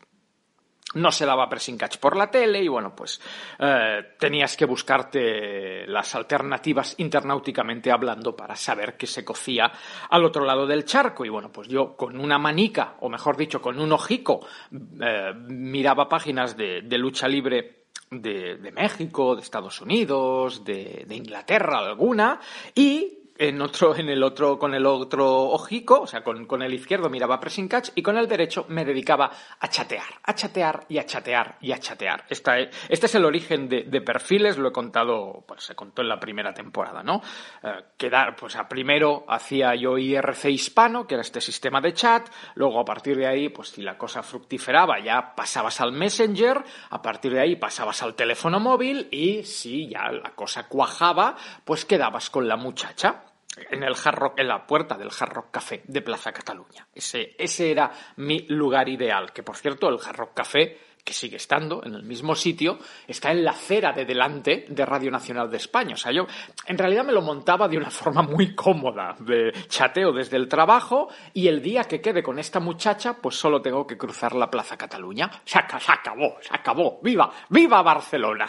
no 0.95 1.11
se 1.11 1.27
daba 1.27 1.49
pressing 1.49 1.77
catch 1.77 1.99
por 1.99 2.17
la 2.17 2.31
tele 2.31 2.63
y 2.63 2.69
bueno, 2.69 2.95
pues 2.95 3.21
eh, 3.59 4.15
tenías 4.19 4.57
que 4.57 4.65
buscarte 4.65 5.87
las 5.87 6.15
alternativas 6.15 6.95
internauticamente 6.99 7.91
hablando 7.91 8.37
para 8.37 8.55
saber 8.55 8.97
qué 8.97 9.07
se 9.07 9.25
cocía 9.25 9.73
al 10.09 10.25
otro 10.25 10.45
lado 10.45 10.67
del 10.67 10.85
charco. 10.85 11.25
Y 11.25 11.29
bueno, 11.29 11.51
pues 11.51 11.69
yo 11.69 11.97
con 11.97 12.19
una 12.19 12.39
manica, 12.39 12.97
o 13.01 13.09
mejor 13.09 13.37
dicho, 13.37 13.61
con 13.61 13.79
un 13.79 13.93
ojico, 13.93 14.47
eh, 14.73 15.33
miraba 15.35 16.09
páginas 16.09 16.57
de, 16.57 16.83
de 16.83 16.99
lucha 16.99 17.29
libre 17.29 17.84
de, 18.11 18.57
de, 18.57 18.73
México, 18.73 19.35
de 19.35 19.43
Estados 19.43 19.81
Unidos, 19.81 20.65
de, 20.65 21.05
de 21.07 21.15
Inglaterra 21.17 21.79
alguna, 21.79 22.41
y 22.75 23.24
en 23.37 23.61
otro, 23.61 23.97
en 23.97 24.09
el 24.09 24.23
otro, 24.23 24.59
con 24.59 24.75
el 24.75 24.87
otro 24.87 25.51
ojico, 25.51 26.03
o 26.03 26.07
sea, 26.07 26.23
con, 26.23 26.47
con, 26.47 26.63
el 26.63 26.73
izquierdo 26.73 27.11
miraba 27.11 27.41
pressing 27.41 27.69
catch 27.69 27.91
y 27.95 28.03
con 28.03 28.17
el 28.17 28.29
derecho 28.29 28.67
me 28.69 28.85
dedicaba 28.85 29.31
a 29.59 29.69
chatear, 29.69 30.21
a 30.23 30.35
chatear 30.35 30.87
y 30.89 30.99
a 30.99 31.07
chatear 31.07 31.57
y 31.61 31.73
a 31.73 31.79
chatear. 31.79 32.25
Esta 32.29 32.59
es, 32.59 32.69
este 32.89 33.07
es 33.07 33.15
el 33.17 33.25
origen 33.25 33.69
de, 33.69 33.83
de, 33.85 34.01
perfiles, 34.01 34.57
lo 34.57 34.69
he 34.69 34.73
contado, 34.73 35.45
pues 35.47 35.65
se 35.65 35.75
contó 35.75 36.03
en 36.03 36.09
la 36.09 36.21
primera 36.21 36.55
temporada, 36.55 37.03
¿no? 37.03 37.23
Eh, 37.63 37.85
quedar, 37.97 38.37
pues 38.37 38.55
a 38.57 38.69
primero 38.69 39.25
hacía 39.29 39.75
yo 39.75 39.99
IRC 39.99 40.47
hispano, 40.47 41.07
que 41.07 41.15
era 41.15 41.23
este 41.23 41.41
sistema 41.41 41.81
de 41.81 41.93
chat, 41.93 42.29
luego 42.55 42.81
a 42.81 42.85
partir 42.85 43.17
de 43.17 43.27
ahí, 43.27 43.49
pues 43.49 43.71
si 43.71 43.83
la 43.83 43.99
cosa 43.99 44.23
fructiferaba, 44.23 45.01
ya 45.01 45.35
pasabas 45.35 45.81
al 45.81 45.93
Messenger, 45.93 46.63
a 46.91 47.03
partir 47.03 47.33
de 47.33 47.41
ahí 47.41 47.57
pasabas 47.57 48.03
al 48.03 48.15
teléfono 48.15 48.61
móvil 48.61 49.09
y 49.11 49.43
si 49.43 49.89
ya 49.89 50.11
la 50.13 50.31
cosa 50.35 50.69
cuajaba, 50.69 51.37
pues 51.65 51.85
quedabas 51.85 52.31
con 52.31 52.47
la 52.47 52.57
muchacha 52.57 53.24
en 53.71 53.83
el 53.83 53.95
Hard 54.03 54.17
Rock, 54.17 54.39
en 54.39 54.49
la 54.49 54.67
puerta 54.67 54.97
del 54.97 55.11
Hard 55.19 55.33
Rock 55.33 55.51
Café 55.51 55.83
de 55.87 56.03
Plaza 56.03 56.33
Cataluña. 56.33 56.87
Ese, 56.95 57.35
ese 57.39 57.71
era 57.71 57.91
mi 58.17 58.47
lugar 58.49 58.89
ideal, 58.89 59.33
que 59.33 59.43
por 59.43 59.57
cierto 59.57 59.89
el 59.89 59.99
Hard 60.05 60.17
Rock 60.17 60.35
Café 60.35 60.79
que 61.05 61.13
sigue 61.13 61.37
estando 61.37 61.83
en 61.85 61.95
el 61.95 62.03
mismo 62.03 62.35
sitio, 62.35 62.79
está 63.07 63.31
en 63.31 63.45
la 63.45 63.51
acera 63.51 63.93
de 63.93 64.07
delante 64.07 64.65
de 64.69 64.87
Radio 64.87 65.11
Nacional 65.11 65.51
de 65.51 65.59
España. 65.59 65.95
O 65.95 65.99
sea, 65.99 66.11
yo 66.11 66.27
en 66.67 66.79
realidad 66.79 67.05
me 67.05 67.13
lo 67.13 67.21
montaba 67.21 67.69
de 67.69 67.77
una 67.77 67.91
forma 67.91 68.23
muy 68.23 68.55
cómoda, 68.55 69.15
de 69.21 69.53
chateo 69.69 70.13
desde 70.13 70.39
el 70.39 70.49
trabajo 70.49 71.09
y 71.35 71.47
el 71.47 71.61
día 71.61 71.85
que 71.85 72.01
quede 72.01 72.23
con 72.23 72.39
esta 72.39 72.59
muchacha, 72.59 73.19
pues 73.21 73.37
solo 73.37 73.61
tengo 73.61 73.87
que 73.87 73.99
cruzar 73.99 74.35
la 74.35 74.51
Plaza 74.51 74.79
Cataluña. 74.79 75.31
Se, 75.45 75.59
acabó, 75.59 76.39
se 76.41 76.55
acabó. 76.55 77.01
¡Viva! 77.03 77.31
¡Viva 77.51 77.83
Barcelona! 77.83 78.47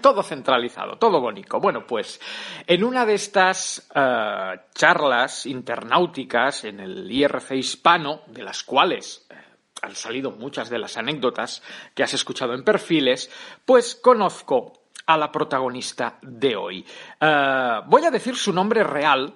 Todo 0.00 0.22
centralizado, 0.22 0.98
todo 0.98 1.20
bonito. 1.20 1.60
Bueno, 1.60 1.86
pues 1.86 2.20
en 2.66 2.82
una 2.82 3.06
de 3.06 3.14
estas 3.14 3.88
uh, 3.94 4.58
charlas 4.74 5.46
internauticas 5.46 6.64
en 6.64 6.80
el 6.80 7.10
IRC 7.10 7.52
hispano, 7.52 8.22
de 8.26 8.42
las 8.42 8.64
cuales 8.64 9.26
uh, 9.30 9.34
han 9.82 9.94
salido 9.94 10.32
muchas 10.32 10.68
de 10.68 10.78
las 10.78 10.96
anécdotas 10.96 11.62
que 11.94 12.02
has 12.02 12.12
escuchado 12.14 12.54
en 12.54 12.64
perfiles, 12.64 13.30
pues 13.64 13.94
conozco 13.94 14.84
a 15.06 15.16
la 15.16 15.30
protagonista 15.30 16.18
de 16.22 16.56
hoy. 16.56 16.86
Uh, 17.20 17.86
voy 17.86 18.04
a 18.04 18.10
decir 18.10 18.36
su 18.36 18.52
nombre 18.52 18.82
real, 18.82 19.34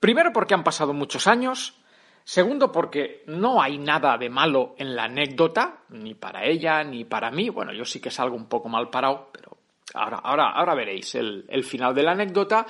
primero 0.00 0.32
porque 0.32 0.54
han 0.54 0.64
pasado 0.64 0.92
muchos 0.92 1.26
años, 1.26 1.80
Segundo, 2.24 2.72
porque 2.72 3.22
no 3.26 3.60
hay 3.60 3.76
nada 3.76 4.16
de 4.16 4.30
malo 4.30 4.74
en 4.78 4.96
la 4.96 5.04
anécdota, 5.04 5.82
ni 5.90 6.14
para 6.14 6.46
ella, 6.46 6.82
ni 6.82 7.04
para 7.04 7.30
mí. 7.30 7.50
Bueno, 7.50 7.72
yo 7.74 7.84
sí 7.84 8.00
que 8.00 8.10
salgo 8.10 8.34
un 8.34 8.48
poco 8.48 8.70
mal 8.70 8.88
parado, 8.88 9.28
pero 9.30 9.58
ahora, 9.92 10.18
ahora, 10.18 10.50
ahora 10.52 10.74
veréis 10.74 11.14
el, 11.16 11.64
final 11.64 11.94
de 11.94 12.02
la 12.02 12.12
anécdota. 12.12 12.66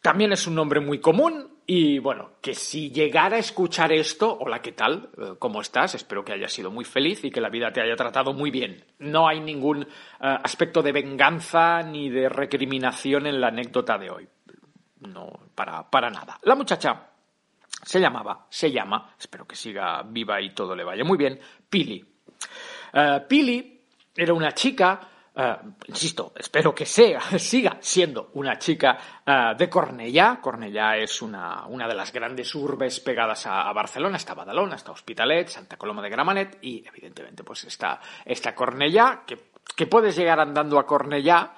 También 0.00 0.32
es 0.32 0.46
un 0.46 0.54
nombre 0.54 0.78
muy 0.78 1.00
común, 1.00 1.54
y 1.66 1.98
bueno, 1.98 2.32
que 2.40 2.54
si 2.54 2.90
llegara 2.90 3.36
a 3.36 3.40
escuchar 3.40 3.90
esto, 3.90 4.36
hola, 4.38 4.62
¿qué 4.62 4.70
tal? 4.70 5.10
¿Cómo 5.40 5.60
estás? 5.60 5.96
Espero 5.96 6.24
que 6.24 6.34
hayas 6.34 6.52
sido 6.52 6.70
muy 6.70 6.84
feliz 6.84 7.24
y 7.24 7.32
que 7.32 7.40
la 7.40 7.48
vida 7.48 7.72
te 7.72 7.80
haya 7.80 7.96
tratado 7.96 8.34
muy 8.34 8.52
bien. 8.52 8.84
No 8.98 9.26
hay 9.26 9.40
ningún 9.40 9.78
uh, 9.78 9.86
aspecto 10.20 10.82
de 10.82 10.92
venganza 10.92 11.82
ni 11.82 12.10
de 12.10 12.28
recriminación 12.28 13.26
en 13.26 13.40
la 13.40 13.48
anécdota 13.48 13.96
de 13.96 14.10
hoy. 14.10 14.28
No, 15.00 15.40
para, 15.54 15.90
para 15.90 16.10
nada. 16.10 16.38
La 16.42 16.54
muchacha 16.54 17.13
se 17.82 18.00
llamaba, 18.00 18.46
se 18.48 18.70
llama, 18.70 19.14
espero 19.18 19.46
que 19.46 19.56
siga 19.56 20.02
viva 20.02 20.40
y 20.40 20.50
todo 20.50 20.74
le 20.74 20.84
vaya 20.84 21.04
muy 21.04 21.18
bien, 21.18 21.38
Pili. 21.68 22.04
Uh, 22.92 23.26
Pili 23.28 23.80
era 24.16 24.32
una 24.32 24.52
chica, 24.52 25.00
uh, 25.34 25.68
insisto, 25.88 26.32
espero 26.36 26.74
que 26.74 26.86
sea, 26.86 27.20
siga 27.38 27.76
siendo 27.80 28.30
una 28.34 28.58
chica 28.58 28.98
uh, 29.26 29.56
de 29.56 29.68
Cornellá. 29.68 30.38
Cornellá 30.40 30.96
es 30.96 31.20
una, 31.20 31.66
una, 31.66 31.88
de 31.88 31.94
las 31.94 32.12
grandes 32.12 32.54
urbes 32.54 33.00
pegadas 33.00 33.46
a, 33.46 33.68
a, 33.68 33.72
Barcelona. 33.72 34.16
Está 34.16 34.34
Badalona, 34.34 34.76
está 34.76 34.92
Hospitalet, 34.92 35.48
Santa 35.48 35.76
Coloma 35.76 36.02
de 36.02 36.10
Gramenet 36.10 36.58
y, 36.62 36.84
evidentemente, 36.86 37.42
pues 37.42 37.64
está, 37.64 38.00
está 38.24 38.54
Cornellá, 38.54 39.24
que, 39.26 39.38
que 39.76 39.86
puedes 39.86 40.16
llegar 40.16 40.40
andando 40.40 40.78
a 40.78 40.86
Cornellá, 40.86 41.54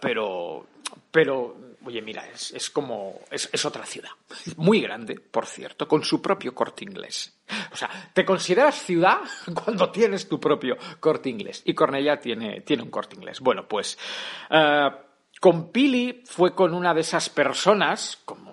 pero, 0.00 0.66
pero 1.10 1.69
oye, 1.84 2.02
mira, 2.02 2.26
es, 2.28 2.52
es 2.52 2.70
como, 2.70 3.20
es, 3.30 3.48
es, 3.52 3.64
otra 3.64 3.84
ciudad, 3.86 4.10
muy 4.56 4.80
grande, 4.80 5.18
por 5.18 5.46
cierto, 5.46 5.88
con 5.88 6.04
su 6.04 6.20
propio 6.20 6.54
corte 6.54 6.84
inglés. 6.84 7.38
O 7.72 7.76
sea, 7.76 7.90
te 8.12 8.24
consideras 8.24 8.82
ciudad 8.82 9.20
cuando 9.64 9.90
tienes 9.90 10.28
tu 10.28 10.38
propio 10.38 10.76
corte 10.98 11.28
inglés. 11.28 11.62
Y 11.64 11.74
Cornellá 11.74 12.20
tiene, 12.20 12.60
tiene 12.62 12.82
un 12.82 12.90
corte 12.90 13.16
inglés. 13.16 13.40
Bueno, 13.40 13.66
pues, 13.66 13.98
uh, 14.50 14.90
con 15.40 15.70
Pili 15.70 16.22
fue 16.26 16.54
con 16.54 16.74
una 16.74 16.92
de 16.92 17.00
esas 17.00 17.28
personas, 17.30 18.18
como 18.24 18.50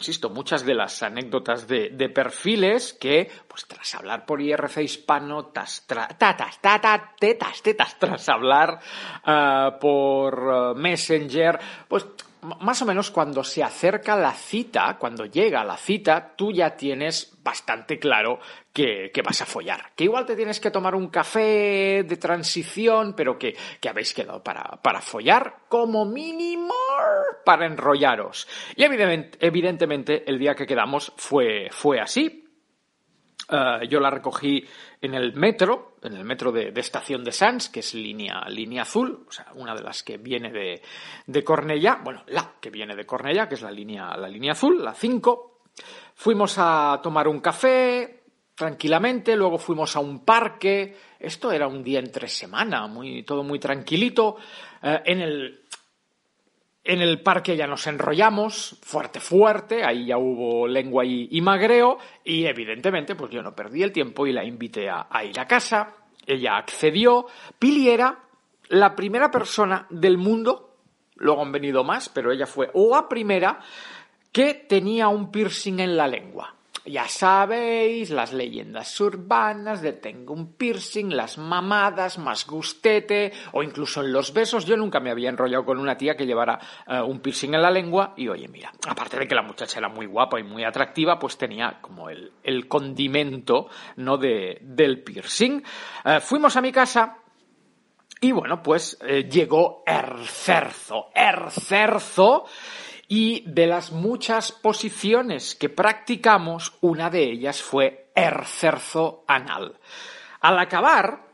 insisto, 0.00 0.30
muchas 0.30 0.64
de 0.64 0.74
las 0.74 1.02
anécdotas 1.02 1.68
de, 1.68 1.90
perfiles 2.08 2.94
que, 2.94 3.30
pues 3.46 3.66
tras 3.66 3.94
hablar 3.94 4.24
por 4.24 4.40
IRC 4.40 4.78
hispano, 4.78 5.46
tas, 5.46 5.84
tra, 5.86 6.08
tatas, 6.08 6.58
tata, 6.60 7.14
tetas, 7.18 7.60
tetas, 7.60 7.98
tras 7.98 8.28
hablar 8.30 8.80
uh, 9.26 9.78
por 9.78 10.42
uh, 10.42 10.74
Messenger, 10.74 11.58
pues 11.86 12.06
más 12.42 12.80
o 12.82 12.86
menos 12.86 13.10
cuando 13.10 13.44
se 13.44 13.62
acerca 13.62 14.16
la 14.16 14.32
cita, 14.32 14.96
cuando 14.98 15.26
llega 15.26 15.64
la 15.64 15.76
cita, 15.76 16.34
tú 16.36 16.52
ya 16.52 16.76
tienes 16.76 17.38
bastante 17.42 17.98
claro 17.98 18.38
que, 18.72 19.10
que, 19.12 19.22
vas 19.22 19.42
a 19.42 19.46
follar. 19.46 19.92
Que 19.94 20.04
igual 20.04 20.26
te 20.26 20.36
tienes 20.36 20.60
que 20.60 20.70
tomar 20.70 20.94
un 20.94 21.08
café 21.08 22.04
de 22.04 22.16
transición, 22.16 23.14
pero 23.16 23.38
que, 23.38 23.56
que 23.80 23.88
habéis 23.88 24.14
quedado 24.14 24.42
para, 24.42 24.80
para, 24.82 25.00
follar 25.00 25.60
como 25.68 26.04
mínimo 26.04 26.74
para 27.44 27.66
enrollaros. 27.66 28.46
Y 28.76 28.84
evident, 28.84 29.36
evidentemente 29.40 30.28
el 30.28 30.38
día 30.38 30.54
que 30.54 30.66
quedamos 30.66 31.12
fue, 31.16 31.68
fue 31.70 32.00
así. 32.00 32.49
Uh, 33.50 33.84
yo 33.84 33.98
la 33.98 34.10
recogí 34.10 34.64
en 35.00 35.14
el 35.14 35.32
metro, 35.34 35.96
en 36.02 36.12
el 36.12 36.24
metro 36.24 36.52
de, 36.52 36.72
Estación 36.76 37.24
de 37.24 37.32
Sans, 37.32 37.68
que 37.68 37.80
es 37.80 37.94
línea, 37.94 38.44
línea 38.48 38.82
azul, 38.82 39.24
o 39.26 39.32
sea, 39.32 39.46
una 39.54 39.74
de 39.74 39.82
las 39.82 40.04
que 40.04 40.18
viene 40.18 40.52
de, 40.52 40.80
de 41.26 41.44
Cornellá, 41.44 42.00
bueno, 42.04 42.22
la 42.28 42.54
que 42.60 42.70
viene 42.70 42.94
de 42.94 43.06
Cornellá, 43.06 43.48
que 43.48 43.56
es 43.56 43.62
la 43.62 43.72
línea, 43.72 44.16
la 44.16 44.28
línea 44.28 44.52
azul, 44.52 44.84
la 44.84 44.94
5. 44.94 45.62
Fuimos 46.14 46.54
a 46.58 47.00
tomar 47.02 47.26
un 47.26 47.40
café 47.40 48.22
tranquilamente, 48.54 49.34
luego 49.34 49.58
fuimos 49.58 49.96
a 49.96 50.00
un 50.00 50.24
parque, 50.24 50.96
esto 51.18 51.50
era 51.50 51.66
un 51.66 51.82
día 51.82 51.98
entre 51.98 52.28
semana, 52.28 52.86
muy, 52.86 53.24
todo 53.24 53.42
muy 53.42 53.58
tranquilito, 53.58 54.36
uh, 54.82 54.98
en 55.04 55.20
el, 55.20 55.60
en 56.90 57.02
el 57.02 57.20
parque 57.22 57.56
ya 57.56 57.68
nos 57.68 57.86
enrollamos, 57.86 58.76
fuerte, 58.82 59.20
fuerte, 59.20 59.84
ahí 59.84 60.06
ya 60.06 60.18
hubo 60.18 60.66
lengua 60.66 61.04
y, 61.04 61.40
magreo, 61.40 61.98
y 62.24 62.46
evidentemente, 62.46 63.14
pues 63.14 63.30
yo 63.30 63.42
no 63.42 63.54
perdí 63.54 63.84
el 63.84 63.92
tiempo 63.92 64.26
y 64.26 64.32
la 64.32 64.44
invité 64.44 64.90
a, 64.90 65.06
a 65.08 65.24
ir 65.24 65.38
a 65.38 65.46
casa. 65.46 65.94
Ella 66.26 66.56
accedió. 66.56 67.26
Pili 67.60 67.90
era 67.90 68.18
la 68.70 68.96
primera 68.96 69.30
persona 69.30 69.86
del 69.88 70.18
mundo, 70.18 70.78
luego 71.14 71.42
han 71.42 71.52
venido 71.52 71.84
más, 71.84 72.08
pero 72.08 72.32
ella 72.32 72.46
fue 72.46 72.72
la 72.74 73.08
primera 73.08 73.60
que 74.32 74.54
tenía 74.54 75.06
un 75.06 75.30
piercing 75.30 75.78
en 75.78 75.96
la 75.96 76.08
lengua. 76.08 76.56
Ya 76.90 77.06
sabéis, 77.06 78.10
las 78.10 78.32
leyendas 78.32 79.00
urbanas 79.00 79.80
de 79.80 79.92
tengo 79.92 80.34
un 80.34 80.54
piercing, 80.54 81.10
las 81.10 81.38
mamadas, 81.38 82.18
más 82.18 82.44
gustete, 82.44 83.32
o 83.52 83.62
incluso 83.62 84.00
en 84.00 84.12
los 84.12 84.32
besos. 84.32 84.64
Yo 84.64 84.76
nunca 84.76 84.98
me 84.98 85.12
había 85.12 85.28
enrollado 85.28 85.64
con 85.64 85.78
una 85.78 85.96
tía 85.96 86.16
que 86.16 86.26
llevara 86.26 86.58
uh, 86.88 87.04
un 87.08 87.20
piercing 87.20 87.54
en 87.54 87.62
la 87.62 87.70
lengua 87.70 88.12
y 88.16 88.26
oye, 88.26 88.48
mira, 88.48 88.72
aparte 88.88 89.20
de 89.20 89.28
que 89.28 89.36
la 89.36 89.42
muchacha 89.42 89.78
era 89.78 89.88
muy 89.88 90.06
guapa 90.06 90.40
y 90.40 90.42
muy 90.42 90.64
atractiva, 90.64 91.16
pues 91.16 91.38
tenía 91.38 91.78
como 91.80 92.10
el, 92.10 92.32
el 92.42 92.66
condimento, 92.66 93.68
¿no? 93.94 94.18
De, 94.18 94.58
del 94.60 95.04
piercing. 95.04 95.62
Uh, 96.04 96.18
fuimos 96.20 96.56
a 96.56 96.60
mi 96.60 96.72
casa, 96.72 97.18
y 98.20 98.32
bueno, 98.32 98.62
pues 98.62 98.98
eh, 99.00 99.28
llegó 99.30 99.84
Ercerzo. 99.86 101.06
Ercerzo 101.14 102.46
y 103.12 103.42
de 103.44 103.66
las 103.66 103.90
muchas 103.90 104.52
posiciones 104.52 105.56
que 105.56 105.68
practicamos, 105.68 106.74
una 106.80 107.10
de 107.10 107.24
ellas 107.24 107.60
fue 107.60 108.12
ercerzo 108.14 109.24
anal. 109.26 109.76
Al 110.40 110.56
acabar, 110.60 111.26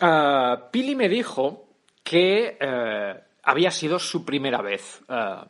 uh, 0.00 0.70
Pili 0.70 0.94
me 0.94 1.08
dijo 1.08 1.66
que 2.04 2.56
uh, 2.60 3.20
había 3.42 3.72
sido 3.72 3.98
su 3.98 4.24
primera 4.24 4.62
vez 4.62 5.02
uh, 5.08 5.44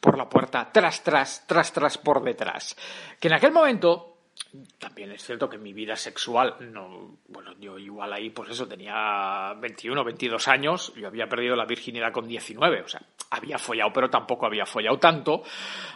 por 0.00 0.18
la 0.18 0.28
puerta, 0.28 0.68
tras, 0.70 1.02
tras, 1.02 1.46
tras, 1.46 1.72
tras, 1.72 1.96
por 1.96 2.22
detrás. 2.22 2.76
Que 3.18 3.28
en 3.28 3.34
aquel 3.34 3.52
momento 3.52 4.18
también 4.78 5.12
es 5.12 5.24
cierto 5.24 5.48
que 5.48 5.56
mi 5.56 5.72
vida 5.72 5.96
sexual 5.96 6.56
no, 6.60 7.16
bueno, 7.28 7.54
yo 7.58 7.78
igual 7.78 8.12
ahí, 8.12 8.28
pues 8.28 8.50
eso, 8.50 8.68
tenía 8.68 9.54
21, 9.58 10.04
22 10.04 10.48
años, 10.48 10.92
yo 10.94 11.06
había 11.06 11.26
perdido 11.26 11.56
la 11.56 11.64
virginidad 11.64 12.12
con 12.12 12.28
19, 12.28 12.82
o 12.82 12.88
sea, 12.88 13.00
había 13.30 13.58
follado, 13.58 13.92
pero 13.92 14.10
tampoco 14.10 14.46
había 14.46 14.66
follado 14.66 14.98
tanto. 14.98 15.42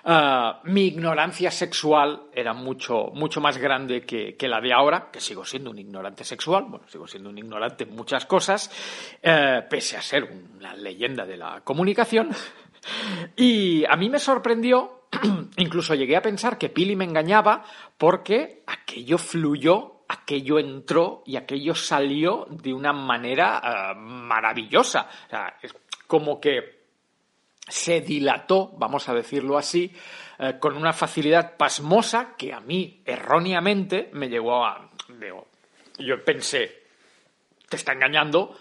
Uh, 0.04 0.52
mi 0.64 0.86
ignorancia 0.86 1.50
sexual 1.50 2.24
era 2.32 2.52
mucho, 2.52 3.10
mucho 3.14 3.40
más 3.40 3.58
grande 3.58 4.02
que, 4.02 4.36
que, 4.36 4.48
la 4.48 4.60
de 4.60 4.72
ahora, 4.72 5.10
que 5.12 5.20
sigo 5.20 5.44
siendo 5.44 5.70
un 5.70 5.78
ignorante 5.78 6.24
sexual, 6.24 6.64
bueno, 6.68 6.86
sigo 6.88 7.06
siendo 7.06 7.30
un 7.30 7.38
ignorante 7.38 7.84
en 7.84 7.94
muchas 7.94 8.26
cosas, 8.26 8.70
uh, 9.22 9.68
pese 9.68 9.96
a 9.96 10.02
ser 10.02 10.24
una 10.24 10.74
leyenda 10.74 11.24
de 11.24 11.36
la 11.36 11.60
comunicación. 11.62 12.30
Y 13.36 13.84
a 13.84 13.96
mí 13.96 14.08
me 14.08 14.18
sorprendió 14.18 15.00
incluso 15.56 15.94
llegué 15.94 16.16
a 16.16 16.22
pensar 16.22 16.58
que 16.58 16.68
Pili 16.68 16.96
me 16.96 17.04
engañaba 17.04 17.64
porque 17.98 18.62
aquello 18.66 19.18
fluyó, 19.18 20.04
aquello 20.08 20.58
entró 20.58 21.22
y 21.26 21.36
aquello 21.36 21.74
salió 21.74 22.46
de 22.50 22.72
una 22.72 22.92
manera 22.92 23.92
uh, 23.94 23.98
maravillosa. 23.98 25.08
O 25.26 25.30
sea, 25.30 25.56
es 25.62 25.74
como 26.06 26.40
que 26.40 26.79
se 27.70 28.00
dilató, 28.00 28.72
vamos 28.76 29.08
a 29.08 29.14
decirlo 29.14 29.56
así, 29.56 29.94
uh, 30.38 30.58
con 30.58 30.76
una 30.76 30.92
facilidad 30.92 31.56
pasmosa 31.56 32.34
que 32.36 32.52
a 32.52 32.60
mí 32.60 33.02
erróneamente 33.04 34.10
me 34.12 34.28
llegó 34.28 34.64
a... 34.64 34.90
Digo, 35.08 35.46
yo 35.98 36.24
pensé, 36.24 36.82
te 37.68 37.76
está 37.76 37.92
engañando, 37.92 38.56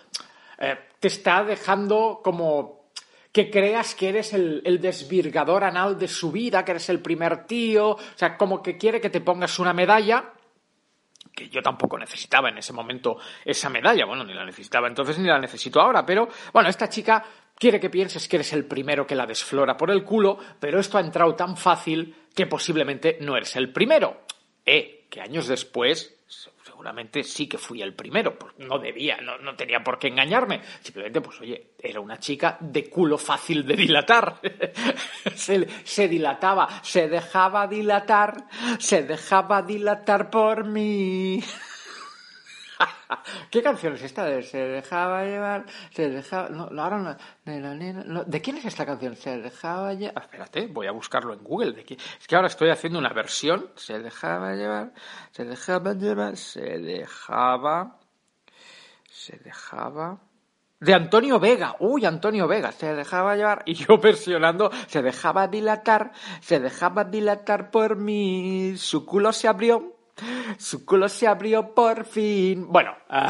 eh, 0.58 0.78
te 1.00 1.08
está 1.08 1.44
dejando 1.44 2.22
como 2.24 2.90
que 3.32 3.50
creas 3.50 3.96
que 3.96 4.10
eres 4.10 4.34
el, 4.34 4.62
el, 4.66 4.82
desvirgador 4.82 5.64
anal 5.64 5.98
de 5.98 6.08
su 6.08 6.32
vida, 6.32 6.66
que 6.66 6.72
eres 6.72 6.90
el 6.90 7.00
primer 7.00 7.46
tío, 7.46 7.92
o 7.92 8.00
sea, 8.16 8.38
como 8.38 8.62
que 8.62 8.78
quiere 8.78 9.00
que 9.00 9.10
te 9.10 9.22
pongas 9.22 9.60
una 9.60 9.74
medalla, 9.74 10.34
que 11.34 11.48
yo 11.50 11.62
tampoco 11.62 11.98
necesitaba 11.98 12.50
en 12.50 12.58
ese 12.58 12.74
momento 12.74 13.18
esa 13.46 13.70
medalla, 13.70 14.06
bueno, 14.06 14.24
ni 14.24 14.34
la 14.34 14.46
necesitaba 14.46 14.88
entonces 14.88 15.18
ni 15.20 15.28
la 15.28 15.40
necesito 15.40 15.80
ahora, 15.80 16.06
pero 16.06 16.28
bueno, 16.52 16.70
esta 16.70 16.90
chica 16.90 17.24
quiere 17.60 17.80
que 17.80 17.92
pienses 17.92 18.28
que 18.28 18.38
eres 18.38 18.54
el 18.54 18.66
primero 18.66 19.06
que 19.06 19.16
la 19.16 19.28
desflora 19.28 19.78
por 19.78 19.92
el 19.92 20.04
culo, 20.04 20.40
pero 20.60 20.80
esto 20.80 20.98
ha 20.98 21.02
entrado 21.02 21.36
tan 21.36 21.56
fácil 21.56 22.16
que 22.34 22.48
posiblemente 22.48 23.18
no 23.22 23.38
eres 23.38 23.56
el 23.56 23.72
primero. 23.72 24.22
Eh, 24.66 25.06
que 25.10 25.22
años 25.22 25.48
después 25.48 26.20
seguramente 26.80 27.24
sí 27.24 27.46
que 27.50 27.58
fui 27.58 27.82
el 27.82 27.94
primero, 27.94 28.40
pues 28.40 28.54
no 28.60 28.80
debía, 28.80 29.18
no, 29.20 29.54
tenía 29.58 29.84
por 29.84 30.00
qué 30.00 30.08
engañarme. 30.08 30.62
Simplemente, 30.82 31.20
pues 31.20 31.42
oye, 31.42 31.72
era 31.78 32.00
una 32.00 32.18
chica 32.20 32.56
de 32.62 32.90
culo 32.90 33.18
fácil 33.18 33.68
de 33.68 33.76
dilatar. 33.76 34.40
se, 35.36 36.08
dilataba, 36.08 36.82
se 36.82 37.10
dejaba 37.10 37.68
dilatar, 37.68 38.46
se 38.80 39.04
dejaba 39.04 39.62
dilatar 39.62 40.30
por 40.30 40.64
mí. 40.64 41.44
¿Qué 43.52 43.62
canción 43.62 43.94
es 43.94 44.04
esta 44.04 44.42
Se 44.42 44.58
dejaba 44.58 45.24
llevar, 45.26 45.66
se 45.92 46.10
dejaba, 46.10 46.50
no, 46.50 46.82
ahora 46.82 46.98
no, 46.98 47.16
no, 48.06 48.24
¿de 48.24 48.42
quién 48.42 48.58
es 48.58 48.66
esta 48.66 48.86
canción? 48.86 49.16
Se 49.16 49.38
dejaba 49.38 49.94
llevar, 49.94 50.14
ah, 50.18 50.22
espérate, 50.22 50.68
voy 50.68 50.88
a 50.88 50.92
buscarlo 50.92 51.34
en 51.34 51.44
Google, 51.44 51.74
¿de 51.74 51.82
es 51.82 52.28
que 52.28 52.36
ahora 52.36 52.48
estoy 52.48 52.70
haciendo 52.70 53.00
una 53.00 53.14
versión, 53.14 53.70
se 53.76 54.00
dejaba 54.00 54.56
llevar, 54.56 54.94
se 55.32 55.46
dejaba 55.46 55.94
llevar, 55.94 56.38
se 56.38 56.80
dejaba, 56.80 58.00
se 59.10 59.38
dejaba, 59.38 60.20
de 60.80 60.94
Antonio 60.94 61.40
Vega. 61.42 61.76
Uy, 61.80 62.06
Antonio 62.06 62.48
Vega, 62.48 62.72
se 62.72 62.94
dejaba 62.94 63.36
llevar. 63.36 63.64
Y 63.66 63.74
yo 63.74 63.98
versionando, 63.98 64.72
se 64.88 65.02
dejaba 65.02 65.48
dilatar, 65.50 66.14
se 66.40 66.62
dejaba 66.62 67.04
dilatar 67.04 67.70
por 67.70 67.98
mí. 67.98 68.78
Su 68.78 69.06
culo 69.06 69.34
se 69.34 69.50
abrió 69.50 69.99
su 70.58 70.86
culo 70.86 71.10
se 71.10 71.28
abrió 71.28 71.74
por 71.74 72.06
fin. 72.06 72.68
Bueno, 72.68 72.96
uh, 73.10 73.30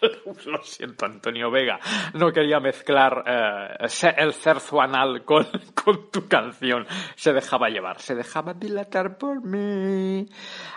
lo 0.46 0.62
siento, 0.62 1.06
Antonio 1.06 1.50
Vega. 1.50 1.78
No 2.14 2.32
quería 2.32 2.60
mezclar 2.60 3.24
uh, 3.26 3.86
el 4.16 4.32
cerzo 4.34 4.80
anal 4.80 5.24
con, 5.24 5.46
con, 5.74 6.10
tu 6.10 6.28
canción. 6.28 6.86
Se 7.16 7.32
dejaba 7.32 7.68
llevar, 7.68 8.00
se 8.00 8.14
dejaba 8.14 8.54
dilatar 8.54 9.18
por 9.18 9.42
mí. 9.42 10.26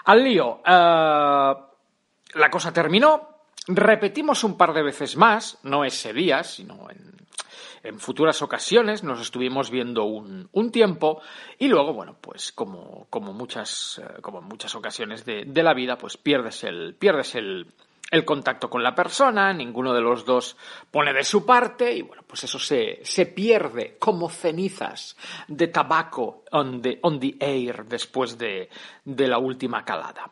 Al 0.05 0.23
lío. 0.23 0.61
Uh, 0.65 1.73
la 2.35 2.49
cosa 2.49 2.71
terminó. 2.73 3.29
Repetimos 3.67 4.43
un 4.43 4.57
par 4.57 4.73
de 4.73 4.83
veces 4.83 5.15
más, 5.15 5.59
no 5.63 5.85
ese 5.85 6.11
día, 6.11 6.43
sino 6.43 6.89
en 6.89 7.13
en 7.83 7.99
futuras 7.99 8.41
ocasiones 8.41 9.03
nos 9.03 9.19
estuvimos 9.19 9.69
viendo 9.69 10.05
un, 10.05 10.47
un 10.51 10.71
tiempo 10.71 11.21
y 11.59 11.67
luego, 11.67 11.93
bueno, 11.93 12.15
pues 12.19 12.51
como, 12.51 13.07
como, 13.09 13.33
muchas, 13.33 14.01
como 14.21 14.39
en 14.39 14.45
muchas 14.45 14.73
ocasiones 14.75 15.25
de, 15.25 15.43
de, 15.45 15.63
la 15.63 15.73
vida, 15.73 15.97
pues 15.97 16.17
pierdes 16.17 16.63
el, 16.63 16.95
pierdes 16.95 17.35
el, 17.35 17.67
el 18.09 18.25
contacto 18.25 18.69
con 18.69 18.83
la 18.83 18.95
persona, 18.95 19.53
ninguno 19.53 19.93
de 19.93 20.01
los 20.01 20.23
dos 20.23 20.55
pone 20.91 21.13
de 21.13 21.23
su 21.23 21.45
parte 21.45 21.93
y 21.93 22.03
bueno, 22.03 22.23
pues 22.25 22.43
eso 22.43 22.59
se, 22.59 22.99
se 23.03 23.25
pierde 23.25 23.97
como 23.99 24.29
cenizas 24.29 25.17
de 25.47 25.67
tabaco 25.67 26.43
on 26.51 26.81
the, 26.81 26.99
on 27.01 27.19
the 27.19 27.35
air 27.39 27.85
después 27.85 28.37
de, 28.37 28.69
de 29.03 29.27
la 29.27 29.39
última 29.39 29.83
calada. 29.83 30.31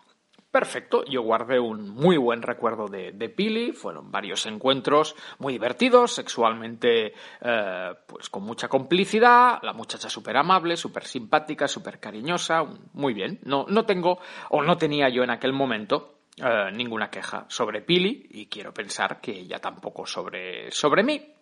Perfecto, 0.51 1.05
yo 1.05 1.21
guardé 1.21 1.61
un 1.61 1.89
muy 1.89 2.17
buen 2.17 2.41
recuerdo 2.41 2.87
de, 2.89 3.29
Pili, 3.29 3.71
fueron 3.71 4.11
varios 4.11 4.45
encuentros 4.45 5.15
muy 5.39 5.53
divertidos, 5.53 6.11
sexualmente 6.13 7.13
eh, 7.39 7.93
pues 8.05 8.29
con 8.29 8.43
mucha 8.43 8.67
complicidad, 8.67 9.59
la 9.61 9.71
muchacha 9.71 10.09
súper 10.09 10.35
amable, 10.35 10.75
súper 10.75 11.05
simpática, 11.05 11.69
súper 11.69 12.01
cariñosa, 12.01 12.65
muy 12.91 13.13
bien, 13.13 13.39
no, 13.43 13.65
no 13.69 13.85
tengo 13.85 14.19
o 14.49 14.61
no 14.61 14.77
tenía 14.77 15.07
yo 15.07 15.23
en 15.23 15.29
aquel 15.29 15.53
momento 15.53 16.15
eh, 16.35 16.69
ninguna 16.73 17.09
queja 17.09 17.45
sobre 17.47 17.81
Pili 17.81 18.27
y 18.31 18.47
quiero 18.47 18.73
pensar 18.73 19.21
que 19.21 19.31
ella 19.31 19.59
tampoco 19.59 20.05
sobre, 20.05 20.69
sobre 20.69 21.03
mí. 21.03 21.33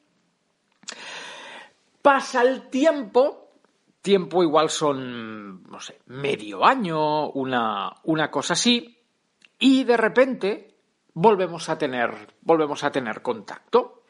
Pasa 2.03 2.43
el 2.43 2.69
tiempo, 2.69 3.53
tiempo 4.03 4.43
igual 4.43 4.69
son, 4.69 5.63
no 5.63 5.79
sé, 5.79 5.99
medio 6.05 6.63
año, 6.63 7.31
una, 7.31 7.91
una 8.03 8.29
cosa 8.29 8.53
así, 8.53 8.98
y 9.59 9.83
de 9.83 9.97
repente 9.97 10.75
volvemos 11.13 11.69
a 11.69 11.77
tener, 11.77 12.35
volvemos 12.41 12.83
a 12.83 12.91
tener 12.91 13.21
contacto. 13.21 14.03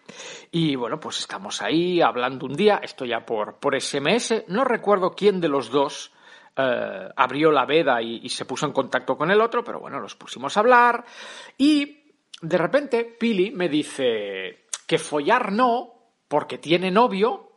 Y 0.51 0.75
bueno, 0.75 0.99
pues 0.99 1.19
estamos 1.19 1.61
ahí 1.61 2.01
hablando 2.01 2.45
un 2.45 2.55
día, 2.55 2.79
esto 2.81 3.05
ya 3.05 3.25
por, 3.25 3.59
por 3.59 3.79
SMS, 3.79 4.45
no 4.47 4.63
recuerdo 4.63 5.11
quién 5.11 5.39
de 5.39 5.49
los 5.49 5.69
dos 5.69 6.11
eh, 6.61 7.09
abrió 7.15 7.51
la 7.51 7.65
veda 7.65 8.01
y, 8.01 8.27
se 8.27 8.45
puso 8.45 8.65
en 8.65 8.73
contacto 8.73 9.15
con 9.15 9.31
el 9.31 9.39
otro, 9.39 9.63
pero 9.63 9.79
bueno, 9.79 9.99
nos 10.01 10.15
pusimos 10.15 10.57
a 10.57 10.59
hablar 10.59 11.05
y 11.57 12.03
de 12.41 12.57
repente 12.57 13.05
Pili 13.05 13.51
me 13.51 13.69
dice 13.69 14.65
que 14.87 14.97
follar 14.97 15.51
no, 15.51 15.93
porque 16.27 16.57
tiene 16.57 16.91
novio, 16.91 17.48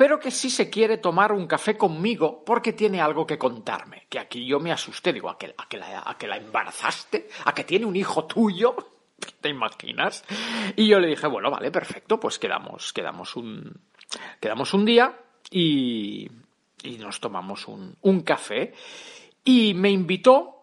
pero 0.00 0.18
que 0.18 0.30
sí 0.30 0.48
se 0.48 0.70
quiere 0.70 0.96
tomar 0.96 1.30
un 1.30 1.46
café 1.46 1.76
conmigo 1.76 2.42
porque 2.42 2.72
tiene 2.72 3.02
algo 3.02 3.26
que 3.26 3.36
contarme. 3.36 4.06
Que 4.08 4.18
aquí 4.18 4.46
yo 4.46 4.58
me 4.58 4.72
asusté, 4.72 5.12
digo, 5.12 5.28
¿a 5.28 5.36
que, 5.36 5.54
a 5.54 5.68
que, 5.68 5.76
la, 5.76 6.02
a 6.06 6.16
que 6.16 6.26
la 6.26 6.38
embarazaste? 6.38 7.28
¿A 7.44 7.52
que 7.52 7.64
tiene 7.64 7.84
un 7.84 7.94
hijo 7.94 8.24
tuyo? 8.24 8.74
¿Te 9.42 9.50
imaginas? 9.50 10.24
Y 10.74 10.88
yo 10.88 10.98
le 11.00 11.08
dije, 11.08 11.26
bueno, 11.26 11.50
vale, 11.50 11.70
perfecto, 11.70 12.18
pues 12.18 12.38
quedamos, 12.38 12.94
quedamos 12.94 13.36
un, 13.36 13.78
quedamos 14.40 14.72
un 14.72 14.86
día 14.86 15.20
y, 15.50 16.30
y 16.82 16.96
nos 16.96 17.20
tomamos 17.20 17.68
un, 17.68 17.94
un 18.00 18.20
café 18.22 18.72
y 19.44 19.74
me 19.74 19.90
invitó 19.90 20.59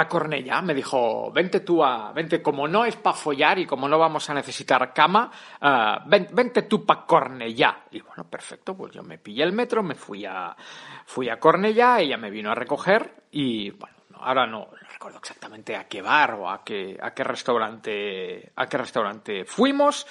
a 0.00 0.08
Cornella. 0.08 0.60
Me 0.62 0.74
dijo, 0.74 1.30
vente 1.32 1.60
tú 1.60 1.84
a, 1.84 2.12
vente, 2.12 2.42
como 2.42 2.68
no 2.68 2.84
es 2.84 2.96
para 2.96 3.16
follar 3.16 3.58
y 3.58 3.66
como 3.66 3.88
no 3.88 3.98
vamos 3.98 4.28
a 4.30 4.34
necesitar 4.34 4.92
cama, 4.92 5.30
uh, 5.60 6.08
vente 6.08 6.62
tú 6.62 6.84
para 6.84 7.04
Cornellá. 7.06 7.84
Y 7.90 8.00
bueno, 8.00 8.24
perfecto, 8.24 8.76
pues 8.76 8.92
yo 8.92 9.02
me 9.02 9.18
pillé 9.18 9.42
el 9.42 9.52
metro, 9.52 9.82
me 9.82 9.94
fui 9.94 10.24
a, 10.24 10.56
fui 11.04 11.28
a 11.28 11.38
Cornellá, 11.38 12.00
ella 12.00 12.16
me 12.16 12.30
vino 12.30 12.50
a 12.50 12.54
recoger 12.54 13.24
y 13.30 13.70
bueno, 13.70 13.96
ahora 14.14 14.46
no, 14.46 14.68
no 14.70 14.88
recuerdo 14.92 15.18
exactamente 15.18 15.76
a 15.76 15.84
qué 15.88 16.02
bar 16.02 16.34
o 16.34 16.50
a 16.50 16.62
qué, 16.62 16.98
a 17.00 17.12
qué 17.12 17.24
restaurante, 17.24 18.52
a 18.56 18.66
qué 18.66 18.78
restaurante 18.78 19.44
fuimos. 19.44 20.06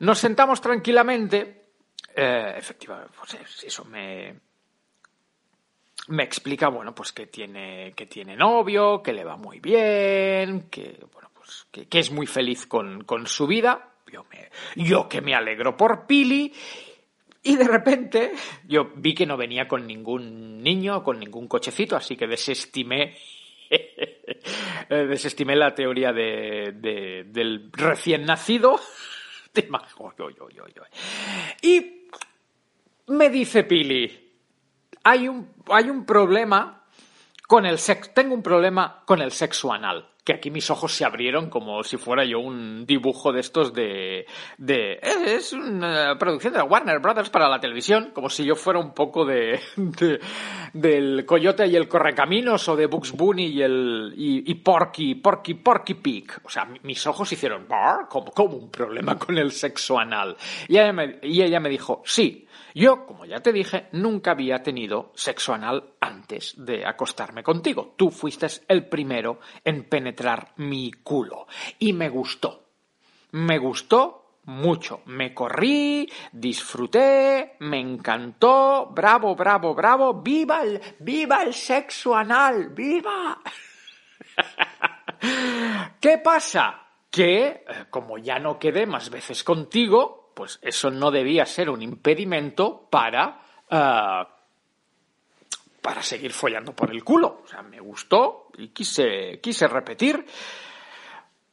Nos 0.00 0.18
sentamos 0.18 0.60
tranquilamente 0.60 1.58
eh, 2.20 2.54
efectivamente, 2.56 3.12
pues 3.16 3.64
eso 3.64 3.84
me, 3.84 4.34
me 6.08 6.22
explica, 6.22 6.68
bueno, 6.68 6.94
pues 6.94 7.12
que 7.12 7.26
tiene, 7.26 7.92
que 7.94 8.06
tiene 8.06 8.36
novio, 8.36 9.02
que 9.02 9.12
le 9.12 9.24
va 9.24 9.36
muy 9.36 9.60
bien, 9.60 10.68
que, 10.70 10.98
bueno, 11.12 11.30
pues 11.34 11.66
que, 11.70 11.86
que 11.86 11.98
es 11.98 12.10
muy 12.10 12.26
feliz 12.26 12.66
con, 12.66 13.04
con 13.04 13.26
su 13.26 13.46
vida. 13.46 13.92
Yo, 14.10 14.24
me, 14.30 14.50
yo 14.82 15.08
que 15.08 15.20
me 15.20 15.34
alegro 15.34 15.76
por 15.76 16.06
Pili. 16.06 16.52
Y 17.42 17.56
de 17.56 17.68
repente 17.68 18.32
yo 18.66 18.90
vi 18.96 19.14
que 19.14 19.26
no 19.26 19.36
venía 19.36 19.68
con 19.68 19.86
ningún 19.86 20.62
niño, 20.62 21.02
con 21.04 21.18
ningún 21.20 21.46
cochecito, 21.46 21.96
así 21.96 22.16
que 22.16 22.26
desestimé 22.26 23.16
desestimé 24.88 25.56
la 25.56 25.74
teoría 25.74 26.12
de, 26.12 26.72
de, 26.74 27.24
del 27.24 27.70
recién 27.72 28.24
nacido. 28.24 28.80
Y 31.62 32.06
me 33.08 33.30
dice 33.30 33.64
Pili, 33.64 34.27
hay 35.08 35.26
un, 35.26 35.48
hay 35.70 35.88
un 35.88 36.04
problema 36.04 36.82
con 37.46 37.64
el 37.64 37.78
sexo, 37.78 38.10
tengo 38.14 38.34
un 38.34 38.42
problema 38.42 39.02
con 39.06 39.22
el 39.22 39.32
sexo 39.32 39.72
anal. 39.72 40.06
Que 40.22 40.34
aquí 40.34 40.50
mis 40.50 40.70
ojos 40.70 40.92
se 40.92 41.06
abrieron 41.06 41.48
como 41.48 41.82
si 41.82 41.96
fuera 41.96 42.22
yo 42.22 42.40
un 42.40 42.84
dibujo 42.84 43.32
de 43.32 43.40
estos 43.40 43.72
de. 43.72 44.26
de 44.58 44.98
es 45.02 45.54
una 45.54 46.18
producción 46.18 46.52
de 46.52 46.60
Warner 46.60 46.98
Brothers 46.98 47.30
para 47.30 47.48
la 47.48 47.58
televisión, 47.58 48.10
como 48.12 48.28
si 48.28 48.44
yo 48.44 48.54
fuera 48.54 48.78
un 48.78 48.92
poco 48.92 49.24
de 49.24 49.58
del 50.72 51.24
Coyote 51.24 51.66
y 51.66 51.76
el 51.76 51.88
Correcaminos 51.88 52.68
o 52.68 52.76
de 52.76 52.86
Bugs 52.86 53.12
Bunny 53.12 53.46
y 53.46 53.62
el. 53.62 54.14
y, 54.16 54.50
y 54.50 54.54
Porky, 54.56 55.16
Porky, 55.16 55.54
Porky 55.54 55.94
Pig. 55.94 56.32
O 56.44 56.48
sea, 56.48 56.68
mis 56.82 57.06
ojos 57.06 57.32
hicieron. 57.32 57.66
como, 58.08 58.32
como 58.32 58.56
un 58.56 58.70
problema 58.70 59.18
con 59.18 59.38
el 59.38 59.52
sexo 59.52 59.98
anal. 59.98 60.36
Y 60.68 60.78
ella 60.78 60.92
me, 60.92 61.18
y 61.22 61.42
ella 61.42 61.60
me 61.60 61.68
dijo, 61.68 62.02
sí. 62.04 62.46
Yo, 62.74 63.06
como 63.06 63.24
ya 63.24 63.40
te 63.40 63.52
dije, 63.52 63.88
nunca 63.92 64.32
había 64.32 64.62
tenido 64.62 65.10
sexo 65.14 65.52
anal 65.54 65.94
antes 66.00 66.54
de 66.58 66.86
acostarme 66.86 67.42
contigo. 67.42 67.94
Tú 67.96 68.10
fuiste 68.10 68.46
el 68.68 68.86
primero 68.86 69.40
en 69.64 69.84
penetrar 69.84 70.52
mi 70.56 70.92
culo. 70.92 71.46
Y 71.78 71.92
me 71.92 72.08
gustó. 72.08 72.68
Me 73.32 73.58
gustó 73.58 74.17
mucho. 74.48 75.02
Me 75.06 75.34
corrí, 75.34 76.10
disfruté, 76.32 77.56
me 77.60 77.78
encantó. 77.78 78.86
Bravo, 78.86 79.36
bravo, 79.36 79.74
bravo. 79.74 80.14
¡Viva 80.22 80.62
el, 80.62 80.80
viva 80.98 81.42
el 81.42 81.54
sexo 81.54 82.16
anal! 82.16 82.70
¡Viva! 82.70 83.38
¿Qué 86.00 86.18
pasa? 86.18 86.82
Que, 87.10 87.46
eh, 87.46 87.64
como 87.90 88.18
ya 88.18 88.38
no 88.38 88.58
quedé 88.58 88.86
más 88.86 89.10
veces 89.10 89.44
contigo, 89.44 90.32
pues 90.34 90.58
eso 90.62 90.90
no 90.90 91.10
debía 91.10 91.44
ser 91.44 91.68
un 91.68 91.82
impedimento 91.82 92.88
para, 92.90 93.40
uh, 93.70 94.24
para 95.82 96.02
seguir 96.02 96.32
follando 96.32 96.74
por 96.74 96.90
el 96.90 97.04
culo. 97.04 97.42
O 97.44 97.46
sea, 97.46 97.62
me 97.62 97.80
gustó 97.80 98.48
y 98.56 98.68
quise, 98.68 99.40
quise 99.40 99.68
repetir. 99.68 100.24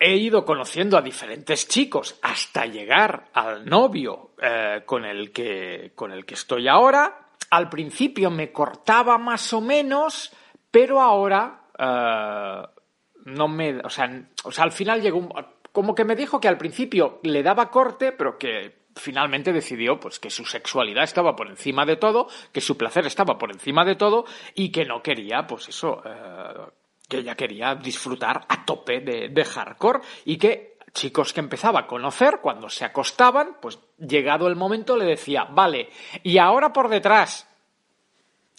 He 0.07 0.17
ido 0.17 0.45
conociendo 0.45 0.99
a 0.99 1.01
diferentes 1.01 1.67
chicos 1.67 2.19
hasta 2.21 2.67
llegar 2.67 3.29
al 3.33 3.65
novio 3.65 4.33
eh, 4.39 4.83
con, 4.85 5.03
el 5.03 5.31
que, 5.31 5.93
con 5.95 6.11
el 6.11 6.27
que 6.27 6.35
estoy 6.35 6.67
ahora. 6.67 7.31
Al 7.49 7.69
principio 7.69 8.29
me 8.29 8.51
cortaba 8.51 9.17
más 9.17 9.51
o 9.51 9.61
menos, 9.61 10.31
pero 10.69 11.01
ahora 11.01 11.59
uh, 11.79 13.29
no 13.31 13.47
me. 13.47 13.79
O 13.79 13.89
sea, 13.89 14.07
o 14.43 14.51
sea, 14.51 14.65
al 14.65 14.71
final 14.71 15.01
llegó 15.01 15.17
un 15.17 15.33
como 15.71 15.95
que 15.95 16.05
me 16.05 16.15
dijo 16.15 16.39
que 16.39 16.49
al 16.49 16.59
principio 16.59 17.19
le 17.23 17.41
daba 17.41 17.71
corte, 17.71 18.11
pero 18.11 18.37
que 18.37 18.85
finalmente 18.95 19.51
decidió 19.53 19.99
pues 19.99 20.19
que 20.19 20.29
su 20.29 20.45
sexualidad 20.45 21.03
estaba 21.03 21.35
por 21.35 21.49
encima 21.49 21.83
de 21.83 21.95
todo, 21.95 22.27
que 22.53 22.61
su 22.61 22.77
placer 22.77 23.07
estaba 23.07 23.39
por 23.39 23.51
encima 23.51 23.83
de 23.83 23.95
todo 23.95 24.25
y 24.53 24.71
que 24.71 24.85
no 24.85 25.01
quería, 25.01 25.47
pues 25.47 25.67
eso, 25.67 26.03
eh, 26.05 26.69
que 27.07 27.17
ella 27.17 27.35
quería 27.35 27.75
disfrutar 27.75 28.45
a 28.47 28.65
tope 28.65 28.99
de, 29.01 29.45
hardcore 29.45 30.01
y 30.25 30.37
que 30.37 30.77
chicos 30.93 31.33
que 31.33 31.41
empezaba 31.41 31.81
a 31.81 31.87
conocer 31.87 32.39
cuando 32.41 32.69
se 32.69 32.85
acostaban, 32.85 33.57
pues 33.61 33.79
llegado 33.99 34.47
el 34.47 34.55
momento 34.55 34.95
le 34.95 35.05
decía, 35.05 35.43
vale, 35.43 35.89
y 36.23 36.37
ahora 36.37 36.71
por 36.71 36.89
detrás. 36.89 37.47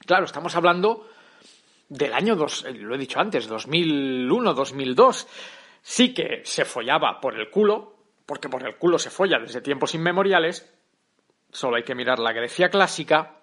Claro, 0.06 0.26
estamos 0.26 0.54
hablando 0.54 1.08
del 1.88 2.12
año, 2.12 2.36
dos, 2.36 2.64
lo 2.64 2.94
he 2.94 2.98
dicho 2.98 3.20
antes, 3.20 3.48
2001, 3.48 4.54
2002 4.54 5.26
sí 5.82 6.12
que 6.12 6.42
se 6.44 6.64
follaba 6.64 7.20
por 7.20 7.38
el 7.38 7.48
culo, 7.48 7.94
porque 8.26 8.48
por 8.48 8.66
el 8.66 8.76
culo 8.76 8.98
se 8.98 9.10
folla 9.10 9.38
desde 9.38 9.60
tiempos 9.60 9.94
inmemoriales, 9.94 10.68
solo 11.52 11.76
hay 11.76 11.84
que 11.84 11.94
mirar 11.94 12.18
la 12.18 12.32
Grecia 12.32 12.68
clásica, 12.68 13.36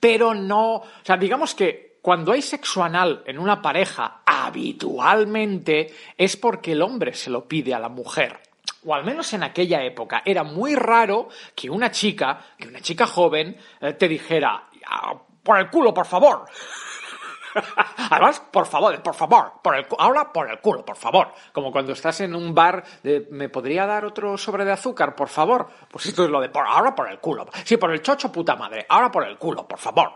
pero 0.00 0.34
no, 0.34 0.74
o 0.74 1.04
sea, 1.04 1.16
digamos 1.16 1.54
que 1.54 1.89
cuando 2.02 2.32
hay 2.32 2.42
sexo 2.42 2.82
anal 2.82 3.22
en 3.26 3.38
una 3.38 3.60
pareja, 3.60 4.22
habitualmente 4.24 5.94
es 6.16 6.36
porque 6.36 6.72
el 6.72 6.82
hombre 6.82 7.12
se 7.12 7.30
lo 7.30 7.46
pide 7.46 7.74
a 7.74 7.78
la 7.78 7.88
mujer. 7.88 8.40
O 8.86 8.94
al 8.94 9.04
menos 9.04 9.32
en 9.34 9.42
aquella 9.42 9.82
época 9.82 10.22
era 10.24 10.42
muy 10.42 10.74
raro 10.74 11.28
que 11.54 11.68
una 11.68 11.90
chica, 11.90 12.40
que 12.58 12.68
una 12.68 12.80
chica 12.80 13.06
joven, 13.06 13.56
eh, 13.80 13.92
te 13.92 14.08
dijera, 14.08 14.68
por 15.42 15.58
el 15.58 15.68
culo, 15.68 15.92
por 15.92 16.06
favor. 16.06 16.46
Además, 18.10 18.40
por 18.50 18.66
favor, 18.66 19.02
por 19.02 19.14
favor, 19.14 19.52
por 19.62 19.76
el, 19.76 19.86
ahora 19.98 20.32
por 20.32 20.50
el 20.50 20.58
culo, 20.60 20.84
por 20.84 20.96
favor. 20.96 21.32
Como 21.52 21.70
cuando 21.70 21.92
estás 21.92 22.20
en 22.22 22.34
un 22.34 22.54
bar, 22.54 22.82
de, 23.02 23.26
¿me 23.30 23.48
podría 23.48 23.86
dar 23.86 24.04
otro 24.04 24.38
sobre 24.38 24.64
de 24.64 24.72
azúcar, 24.72 25.14
por 25.14 25.28
favor? 25.28 25.68
Pues 25.90 26.06
esto 26.06 26.24
es 26.24 26.30
lo 26.30 26.40
de 26.40 26.48
por, 26.48 26.66
ahora 26.66 26.94
por 26.94 27.10
el 27.10 27.18
culo. 27.18 27.46
Sí, 27.64 27.76
por 27.76 27.92
el 27.92 28.00
chocho, 28.00 28.32
puta 28.32 28.56
madre. 28.56 28.86
Ahora 28.88 29.10
por 29.10 29.26
el 29.26 29.36
culo, 29.36 29.66
por 29.66 29.78
favor. 29.78 30.12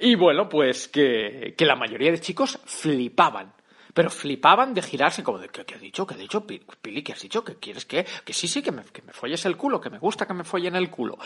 Y 0.00 0.14
bueno, 0.14 0.48
pues 0.48 0.88
que, 0.88 1.54
que 1.56 1.64
la 1.64 1.76
mayoría 1.76 2.10
de 2.10 2.20
chicos 2.20 2.58
flipaban. 2.64 3.52
pero 3.94 4.10
flipaban 4.10 4.74
de 4.74 4.82
girarse 4.82 5.22
como 5.22 5.38
de, 5.38 5.48
¿qué, 5.48 5.64
qué 5.64 5.74
ha 5.74 5.78
dicho? 5.78 6.06
¿Qué 6.06 6.14
ha 6.14 6.18
dicho? 6.18 6.46
Pili, 6.46 7.02
¿qué 7.02 7.12
has 7.12 7.22
dicho? 7.22 7.44
¿Que 7.44 7.56
quieres 7.56 7.84
que? 7.84 8.06
Que 8.24 8.32
sí, 8.32 8.46
sí, 8.48 8.62
que 8.62 8.72
me, 8.72 8.84
que 8.84 9.02
me 9.02 9.12
folles 9.12 9.44
el 9.46 9.56
culo, 9.56 9.80
que 9.80 9.90
me 9.90 9.98
gusta 9.98 10.26
que 10.26 10.34
me 10.34 10.44
follen 10.44 10.76
el 10.76 10.90
culo. 10.90 11.18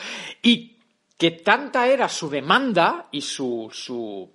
Y 0.42 0.78
que 1.16 1.32
tanta 1.32 1.86
era 1.86 2.08
su 2.08 2.28
demanda 2.28 3.08
y 3.12 3.20
su, 3.20 3.68
su 3.72 4.28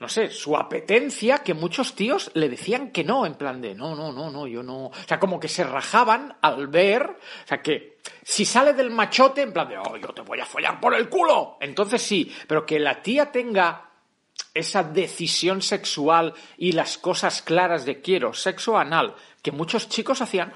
no 0.00 0.08
sé, 0.08 0.30
su 0.30 0.56
apetencia 0.56 1.38
que 1.38 1.54
muchos 1.54 1.94
tíos 1.94 2.30
le 2.34 2.48
decían 2.48 2.92
que 2.92 3.02
no, 3.02 3.26
en 3.26 3.34
plan 3.34 3.60
de, 3.60 3.74
no, 3.74 3.96
no, 3.96 4.12
no, 4.12 4.30
no, 4.30 4.46
yo 4.46 4.62
no. 4.62 4.86
O 4.86 4.92
sea, 5.06 5.18
como 5.18 5.40
que 5.40 5.48
se 5.48 5.64
rajaban 5.64 6.36
al 6.40 6.68
ver, 6.68 7.02
o 7.02 7.46
sea, 7.46 7.62
que 7.62 7.97
si 8.22 8.44
sale 8.44 8.72
del 8.72 8.90
machote, 8.90 9.42
en 9.42 9.52
plan 9.52 9.68
de, 9.68 9.78
oh, 9.78 9.96
yo 9.96 10.08
te 10.08 10.22
voy 10.22 10.40
a 10.40 10.46
follar 10.46 10.80
por 10.80 10.94
el 10.94 11.08
culo. 11.08 11.56
Entonces 11.60 12.02
sí, 12.02 12.34
pero 12.46 12.64
que 12.64 12.78
la 12.78 13.02
tía 13.02 13.30
tenga 13.32 13.90
esa 14.54 14.82
decisión 14.82 15.62
sexual 15.62 16.34
y 16.56 16.72
las 16.72 16.98
cosas 16.98 17.42
claras 17.42 17.84
de 17.84 18.00
quiero 18.00 18.34
sexo 18.34 18.76
anal, 18.76 19.14
que 19.42 19.52
muchos 19.52 19.88
chicos 19.88 20.20
hacían 20.20 20.52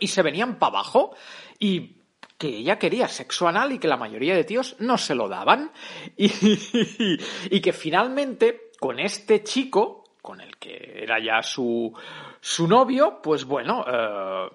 y 0.00 0.08
se 0.08 0.22
venían 0.22 0.58
para 0.58 0.70
abajo 0.70 1.14
y 1.58 1.96
que 2.36 2.48
ella 2.48 2.78
quería 2.78 3.08
sexo 3.08 3.48
anal 3.48 3.72
y 3.72 3.78
que 3.78 3.88
la 3.88 3.96
mayoría 3.96 4.34
de 4.34 4.44
tíos 4.44 4.76
no 4.78 4.96
se 4.96 5.14
lo 5.14 5.28
daban. 5.28 5.72
Y, 6.16 7.60
que 7.60 7.72
finalmente, 7.72 8.70
con 8.78 8.98
este 9.00 9.42
chico, 9.42 10.04
con 10.22 10.40
el 10.40 10.56
que 10.56 11.02
era 11.02 11.18
ya 11.18 11.42
su, 11.42 11.92
su 12.40 12.68
novio, 12.68 13.20
pues 13.22 13.44
bueno, 13.44 13.84
eh, 13.86 14.48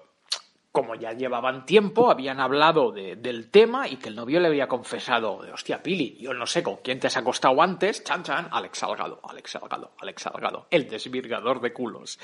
como 0.74 0.96
ya 0.96 1.12
llevaban 1.12 1.66
tiempo, 1.66 2.10
habían 2.10 2.40
hablado 2.40 2.90
del 2.90 3.48
tema 3.48 3.86
y 3.86 3.94
que 3.94 4.08
el 4.08 4.16
novio 4.16 4.40
le 4.40 4.48
había 4.48 4.66
confesado, 4.66 5.40
de, 5.40 5.52
hostia, 5.52 5.80
Pili, 5.80 6.16
yo 6.18 6.34
no 6.34 6.46
sé 6.46 6.64
con 6.64 6.78
quién 6.78 6.98
te 6.98 7.06
has 7.06 7.16
acostado 7.16 7.62
antes, 7.62 8.02
chan 8.02 8.24
chan, 8.24 8.48
Alex 8.50 8.78
Salgado, 8.78 9.20
Alex 9.22 9.52
Salgado, 9.52 9.92
Alex 10.00 10.22
Salgado, 10.22 10.66
el 10.72 10.88
desvirgador 10.88 11.60
de 11.60 11.72
culos. 11.72 12.18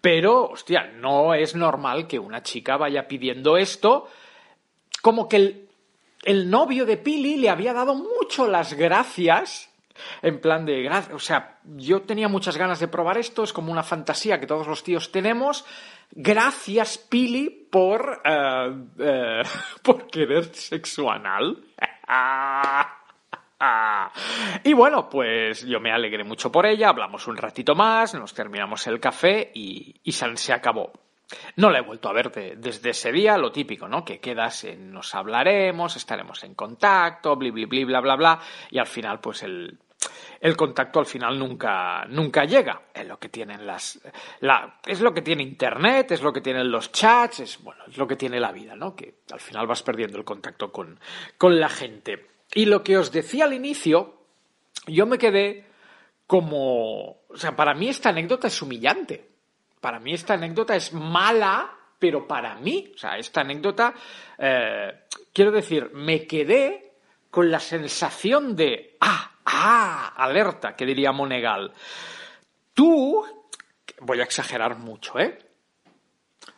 Pero, 0.00 0.44
hostia, 0.44 0.92
no 0.94 1.34
es 1.34 1.56
normal 1.56 2.06
que 2.06 2.20
una 2.20 2.40
chica 2.44 2.76
vaya 2.76 3.08
pidiendo 3.08 3.56
esto 3.56 4.06
como 5.02 5.28
que 5.28 5.66
el, 6.22 6.50
novio 6.50 6.86
de 6.86 6.98
Pili 6.98 7.36
le 7.36 7.50
había 7.50 7.72
dado 7.72 7.96
mucho 7.96 8.46
las 8.46 8.74
gracias 8.74 9.67
en 10.22 10.40
plan 10.40 10.66
de, 10.66 10.88
o 11.12 11.18
sea, 11.18 11.58
yo 11.76 12.02
tenía 12.02 12.28
muchas 12.28 12.56
ganas 12.56 12.80
de 12.80 12.88
probar 12.88 13.18
esto, 13.18 13.44
es 13.44 13.52
como 13.52 13.72
una 13.72 13.82
fantasía 13.82 14.40
que 14.40 14.46
todos 14.46 14.66
los 14.66 14.82
tíos 14.82 15.12
tenemos. 15.12 15.64
Gracias, 16.10 16.98
Pili, 16.98 17.68
por, 17.70 18.22
eh, 18.24 18.74
eh, 18.98 19.42
por 19.82 20.06
querer 20.06 20.54
sexo 20.54 21.10
anal. 21.10 21.64
y 24.64 24.72
bueno, 24.72 25.08
pues 25.08 25.66
yo 25.66 25.80
me 25.80 25.92
alegré 25.92 26.24
mucho 26.24 26.50
por 26.50 26.66
ella, 26.66 26.88
hablamos 26.88 27.26
un 27.26 27.36
ratito 27.36 27.74
más, 27.74 28.14
nos 28.14 28.32
terminamos 28.32 28.86
el 28.86 29.00
café 29.00 29.50
y, 29.54 29.94
y 30.02 30.12
se 30.12 30.52
acabó. 30.52 30.92
No 31.56 31.70
la 31.70 31.78
he 31.78 31.82
vuelto 31.82 32.08
a 32.08 32.14
ver 32.14 32.32
desde 32.56 32.90
ese 32.90 33.12
día, 33.12 33.36
lo 33.36 33.52
típico, 33.52 33.86
¿no? 33.86 34.04
Que 34.04 34.18
quedas 34.18 34.64
en 34.64 34.92
nos 34.92 35.14
hablaremos, 35.14 35.96
estaremos 35.96 36.42
en 36.44 36.54
contacto, 36.54 37.36
bli, 37.36 37.50
bli, 37.50 37.66
bli, 37.66 37.84
bla, 37.84 38.00
bla, 38.00 38.16
bla, 38.16 38.40
y 38.70 38.78
al 38.78 38.86
final, 38.86 39.20
pues 39.20 39.42
el, 39.42 39.78
el 40.40 40.56
contacto 40.56 41.00
al 41.00 41.06
final 41.06 41.38
nunca, 41.38 42.04
nunca 42.06 42.44
llega. 42.44 42.82
Es 42.94 43.06
lo 43.06 43.18
que 43.18 43.28
tienen 43.28 43.66
las, 43.66 44.00
la, 44.40 44.78
es 44.86 45.00
lo 45.00 45.12
que 45.12 45.22
tiene 45.22 45.42
internet, 45.42 46.12
es 46.12 46.22
lo 46.22 46.32
que 46.32 46.40
tienen 46.40 46.70
los 46.70 46.92
chats, 46.92 47.40
es, 47.40 47.62
bueno, 47.62 47.84
es 47.88 47.96
lo 47.96 48.06
que 48.06 48.16
tiene 48.16 48.38
la 48.40 48.52
vida, 48.52 48.76
¿no? 48.76 48.94
Que 48.94 49.20
al 49.32 49.40
final 49.40 49.66
vas 49.66 49.82
perdiendo 49.82 50.18
el 50.18 50.24
contacto 50.24 50.70
con, 50.70 50.98
con 51.36 51.58
la 51.58 51.68
gente. 51.68 52.26
Y 52.54 52.66
lo 52.66 52.82
que 52.82 52.96
os 52.98 53.12
decía 53.12 53.44
al 53.44 53.52
inicio, 53.52 54.22
yo 54.86 55.06
me 55.06 55.18
quedé 55.18 55.66
como, 56.26 57.22
o 57.28 57.36
sea, 57.36 57.56
para 57.56 57.74
mí 57.74 57.88
esta 57.88 58.10
anécdota 58.10 58.48
es 58.48 58.62
humillante 58.62 59.28
para 59.80 60.00
mí 60.00 60.14
esta 60.14 60.34
anécdota 60.34 60.76
es 60.76 60.92
mala, 60.92 61.70
pero 61.98 62.26
para 62.26 62.54
mí, 62.56 62.92
o 62.94 62.98
sea, 62.98 63.16
esta 63.16 63.40
anécdota, 63.40 63.94
eh, 64.38 65.04
quiero 65.32 65.50
decir, 65.50 65.90
me 65.94 66.26
quedé 66.26 66.92
con 67.30 67.50
la 67.50 67.60
sensación 67.60 68.56
de, 68.56 68.96
ah, 69.00 69.37
ah, 69.58 70.14
alerta, 70.16 70.74
que 70.74 70.86
diría 70.86 71.12
Monegal. 71.12 71.72
Tú, 72.74 73.24
voy 74.00 74.20
a 74.20 74.24
exagerar 74.24 74.78
mucho, 74.78 75.18
¿eh? 75.18 75.38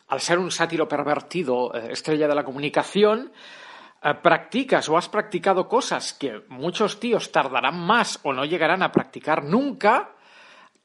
Al 0.07 0.19
ser 0.19 0.39
un 0.39 0.51
sátiro 0.51 0.87
pervertido, 0.87 1.73
eh, 1.73 1.91
estrella 1.91 2.27
de 2.27 2.35
la 2.35 2.43
comunicación, 2.43 3.31
eh, 4.03 4.13
practicas 4.21 4.87
o 4.89 4.97
has 4.97 5.09
practicado 5.09 5.67
cosas 5.67 6.13
que 6.13 6.43
muchos 6.49 6.99
tíos 6.99 7.31
tardarán 7.31 7.79
más 7.79 8.19
o 8.23 8.33
no 8.33 8.45
llegarán 8.45 8.83
a 8.83 8.91
practicar 8.91 9.43
nunca, 9.43 10.15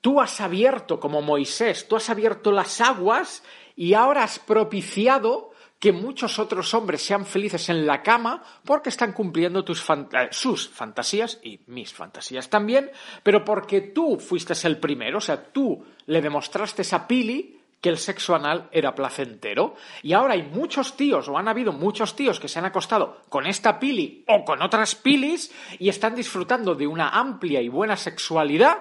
Tú 0.06 0.20
has 0.20 0.40
abierto, 0.40 1.00
como 1.00 1.20
Moisés, 1.20 1.88
tú 1.88 1.96
has 1.96 2.10
abierto 2.10 2.52
las 2.52 2.80
aguas 2.80 3.42
y 3.74 3.94
ahora 3.94 4.22
has 4.22 4.38
propiciado 4.38 5.50
que 5.78 5.92
muchos 5.92 6.38
otros 6.38 6.72
hombres 6.74 7.02
sean 7.02 7.26
felices 7.26 7.68
en 7.68 7.86
la 7.86 8.02
cama 8.02 8.42
porque 8.64 8.88
están 8.88 9.12
cumpliendo 9.12 9.60
eh, 9.60 10.28
sus 10.30 10.68
fantasías 10.68 11.38
y 11.42 11.60
mis 11.66 11.92
fantasías 11.92 12.48
también, 12.48 12.90
pero 13.22 13.44
porque 13.44 13.80
tú 13.80 14.18
fuiste 14.18 14.54
el 14.66 14.78
primero, 14.78 15.18
o 15.18 15.20
sea, 15.20 15.52
tú 15.52 15.84
le 16.06 16.22
demostraste 16.22 16.82
a 16.94 17.06
Pili 17.06 17.56
que 17.80 17.90
el 17.90 17.98
sexo 17.98 18.34
anal 18.34 18.68
era 18.72 18.94
placentero. 18.94 19.74
Y 20.02 20.12
ahora 20.12 20.34
hay 20.34 20.42
muchos 20.42 20.96
tíos, 20.96 21.28
o 21.28 21.36
han 21.36 21.48
habido 21.48 21.72
muchos 21.72 22.16
tíos 22.16 22.40
que 22.40 22.48
se 22.48 22.58
han 22.58 22.64
acostado 22.64 23.22
con 23.28 23.46
esta 23.46 23.78
Pili 23.78 24.24
o 24.28 24.44
con 24.44 24.62
otras 24.62 24.94
Pilis 24.94 25.52
y 25.78 25.88
están 25.88 26.14
disfrutando 26.14 26.74
de 26.74 26.86
una 26.86 27.10
amplia 27.10 27.60
y 27.60 27.68
buena 27.68 27.96
sexualidad 27.96 28.78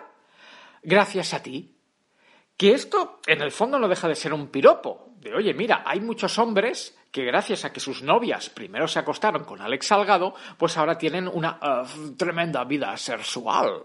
gracias 0.82 1.34
a 1.34 1.44
ti. 1.44 1.76
Que 2.58 2.72
esto, 2.72 3.20
en 3.28 3.42
el 3.42 3.52
fondo, 3.52 3.78
no 3.78 3.90
deja 3.90 4.08
de 4.08 4.16
ser 4.16 4.34
un 4.34 4.48
piropo. 4.48 5.05
De, 5.26 5.34
oye, 5.34 5.56
mira, 5.56 5.82
hay 5.84 6.00
muchos 6.02 6.38
hombres 6.38 6.96
que 7.12 7.26
gracias 7.26 7.66
a 7.66 7.74
que 7.74 7.80
sus 7.80 8.04
novias 8.04 8.52
primero 8.52 8.88
se 8.88 9.00
acostaron 9.00 9.44
con 9.44 9.60
Alex 9.60 9.88
Salgado, 9.88 10.36
pues 10.56 10.78
ahora 10.78 11.00
tienen 11.00 11.28
una 11.28 11.58
eh, 11.60 11.82
tremenda 12.16 12.64
vida 12.64 12.96
sexual. 12.96 13.84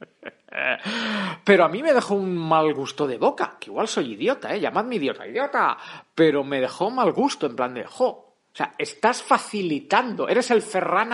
Pero 1.44 1.64
a 1.66 1.68
mí 1.68 1.82
me 1.82 1.92
dejó 1.92 2.14
un 2.14 2.34
mal 2.34 2.72
gusto 2.72 3.06
de 3.06 3.18
boca, 3.18 3.58
que 3.60 3.68
igual 3.68 3.86
soy 3.86 4.14
idiota, 4.14 4.54
¿eh? 4.54 4.60
Llamadme 4.60 4.96
idiota, 4.96 5.26
idiota. 5.26 5.76
Pero 6.14 6.42
me 6.42 6.62
dejó 6.62 6.90
mal 6.90 7.12
gusto, 7.12 7.44
en 7.44 7.54
plan 7.56 7.74
de, 7.74 7.84
jo, 7.84 8.06
o 8.06 8.34
sea, 8.54 8.72
estás 8.78 9.22
facilitando, 9.22 10.26
eres 10.26 10.50
el 10.50 10.62
Ferran 10.62 11.10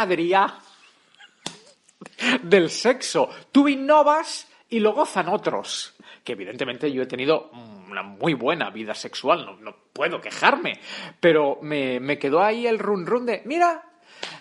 del 2.45 2.71
sexo. 2.71 3.29
Tú 3.51 3.67
innovas 3.67 4.47
y 4.73 4.81
lo 4.81 4.95
gozan 4.95 5.29
otros. 5.29 5.95
Que 6.25 6.33
evidentemente 6.33 6.91
yo 6.91 7.03
he 7.03 7.07
tenido 7.07 7.51
una 7.91 8.03
muy 8.03 8.35
buena 8.35 8.71
vida 8.71 8.95
sexual, 8.95 9.59
no, 9.61 9.77
puedo 9.93 10.21
quejarme, 10.21 10.81
pero 11.21 11.59
me, 11.61 12.01
me 12.01 12.19
quedó 12.19 12.43
ahí 12.43 12.67
el 12.67 12.79
run 12.79 13.05
run 13.05 13.27
de, 13.27 13.43
mira, 13.45 13.85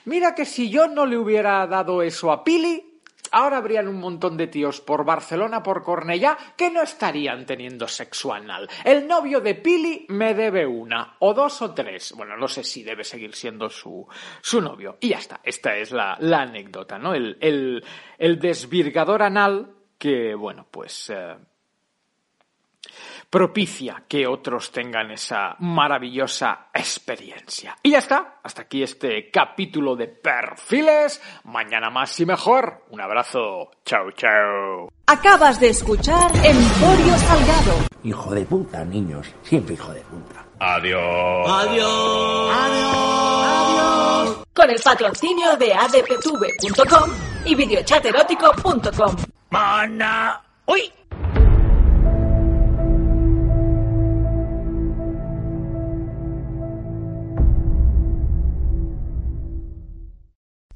mira 0.06 0.34
que 0.34 0.46
si 0.46 0.70
yo 0.70 0.88
no 0.88 1.06
le 1.06 1.18
hubiera 1.18 1.68
dado 1.68 2.02
eso 2.02 2.32
a 2.32 2.46
Pili, 2.46 3.02
ahora 3.32 3.58
habrían 3.58 3.90
un 3.90 4.00
montón 4.00 4.38
de 4.38 4.48
tíos 4.48 4.80
por 4.80 5.04
Barcelona, 5.04 5.62
por 5.62 5.84
Cornellá, 5.84 6.38
que 6.56 6.70
no 6.70 6.82
estarían 6.82 7.46
teniendo 7.46 7.88
sexo 7.88 8.32
anal. 8.32 8.70
El 8.86 9.08
novio 9.08 9.42
de 9.42 9.56
Pili 9.56 10.06
me 10.10 10.34
debe 10.34 10.66
una, 10.66 11.16
o 11.20 11.34
dos 11.34 11.62
o 11.62 11.74
tres. 11.74 12.14
Bueno, 12.16 12.38
no 12.38 12.48
sé 12.48 12.64
si 12.64 12.84
debe 12.84 13.04
seguir 13.04 13.36
siendo 13.36 13.70
su, 13.70 14.08
su 14.42 14.62
novio. 14.62 14.98
Y 15.02 15.10
ya 15.10 15.18
está, 15.18 15.42
esta 15.44 15.76
es 15.76 15.92
la, 15.92 16.16
la 16.20 16.44
anécdota, 16.44 16.98
¿no? 16.98 17.14
El, 17.14 17.38
el, 17.42 17.84
el 18.18 18.40
desvirgador 18.40 19.24
anal 19.24 19.81
que, 20.02 20.34
bueno, 20.34 20.66
pues... 20.72 21.12
Eh, 21.12 21.36
propicia 23.30 24.04
que 24.08 24.26
otros 24.28 24.72
tengan 24.72 25.12
esa 25.12 25.56
maravillosa 25.60 26.70
experiencia. 26.74 27.78
Y 27.84 27.92
ya 27.92 28.00
está, 28.00 28.40
hasta 28.44 28.64
aquí 28.64 28.82
este 28.82 29.30
capítulo 29.30 29.96
de 29.96 30.08
perfiles. 30.08 31.22
Mañana 31.46 31.90
más 31.92 32.20
y 32.20 32.26
mejor. 32.26 32.84
Un 32.90 33.00
abrazo. 33.00 33.72
Chao, 33.86 34.12
chao. 34.12 34.90
Acabas 35.06 35.60
de 35.60 35.70
escuchar 35.70 36.32
Emporio 36.36 37.18
Salgado. 37.18 37.74
Hijo 38.04 38.34
de 38.34 38.46
puta, 38.46 38.84
niños. 38.84 39.32
Siempre 39.44 39.76
hijo 39.76 39.94
de 39.94 40.02
puta. 40.02 40.46
Adiós. 40.60 41.48
Adiós. 41.48 42.52
Adiós. 42.54 43.46
Adiós. 43.46 44.44
Con 44.54 44.70
el 44.70 44.82
patrocinio 44.84 45.56
de 45.58 45.74
adptv.com 45.74 47.10
y 47.46 47.56
videochaterótico.com. 47.56 49.41
Mana. 49.52 50.40
¡Uy! 50.66 50.80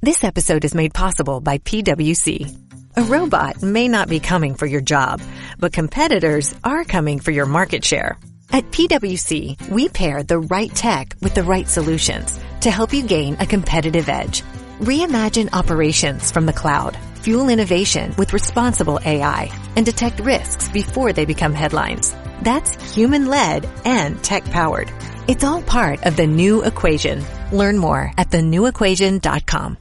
This 0.02 0.24
episode 0.26 0.66
is 0.66 0.76
made 0.76 0.94
possible 0.94 1.40
by 1.40 1.60
PwC. 1.60 2.54
A 2.98 3.02
robot 3.04 3.64
may 3.64 3.88
not 3.88 4.10
be 4.10 4.20
coming 4.20 4.56
for 4.56 4.66
your 4.66 4.82
job, 4.82 5.22
but 5.58 5.72
competitors 5.72 6.54
are 6.64 6.84
coming 6.84 7.20
for 7.20 7.32
your 7.32 7.46
market 7.46 7.84
share. 7.86 8.18
At 8.52 8.72
PwC, 8.72 9.70
we 9.70 9.88
pair 9.88 10.22
the 10.22 10.40
right 10.40 10.74
tech 10.76 11.16
with 11.22 11.34
the 11.34 11.44
right 11.44 11.68
solutions 11.68 12.38
to 12.62 12.72
help 12.72 12.94
you 12.94 13.04
gain 13.04 13.38
a 13.40 13.46
competitive 13.46 14.10
edge. 14.10 14.44
Reimagine 14.80 15.54
operations 15.54 16.30
from 16.30 16.46
the 16.46 16.54
cloud 16.54 16.98
fuel 17.26 17.50
innovation 17.50 18.14
with 18.18 18.34
responsible 18.34 19.00
AI, 19.04 19.52
and 19.76 19.86
detect 19.86 20.20
risks 20.22 20.70
before 20.70 21.12
they 21.12 21.26
become 21.26 21.54
headlines. 21.54 22.16
That's 22.42 22.96
human-led 22.96 23.68
and 23.84 24.24
tech-powered. 24.24 24.92
It's 25.28 25.44
all 25.44 25.62
part 25.64 26.06
of 26.06 26.16
the 26.16 26.28
new 26.28 26.64
equation. 26.64 27.24
Learn 27.52 27.78
more 27.80 28.12
at 28.18 28.30
thenewequation.com. 28.30 29.78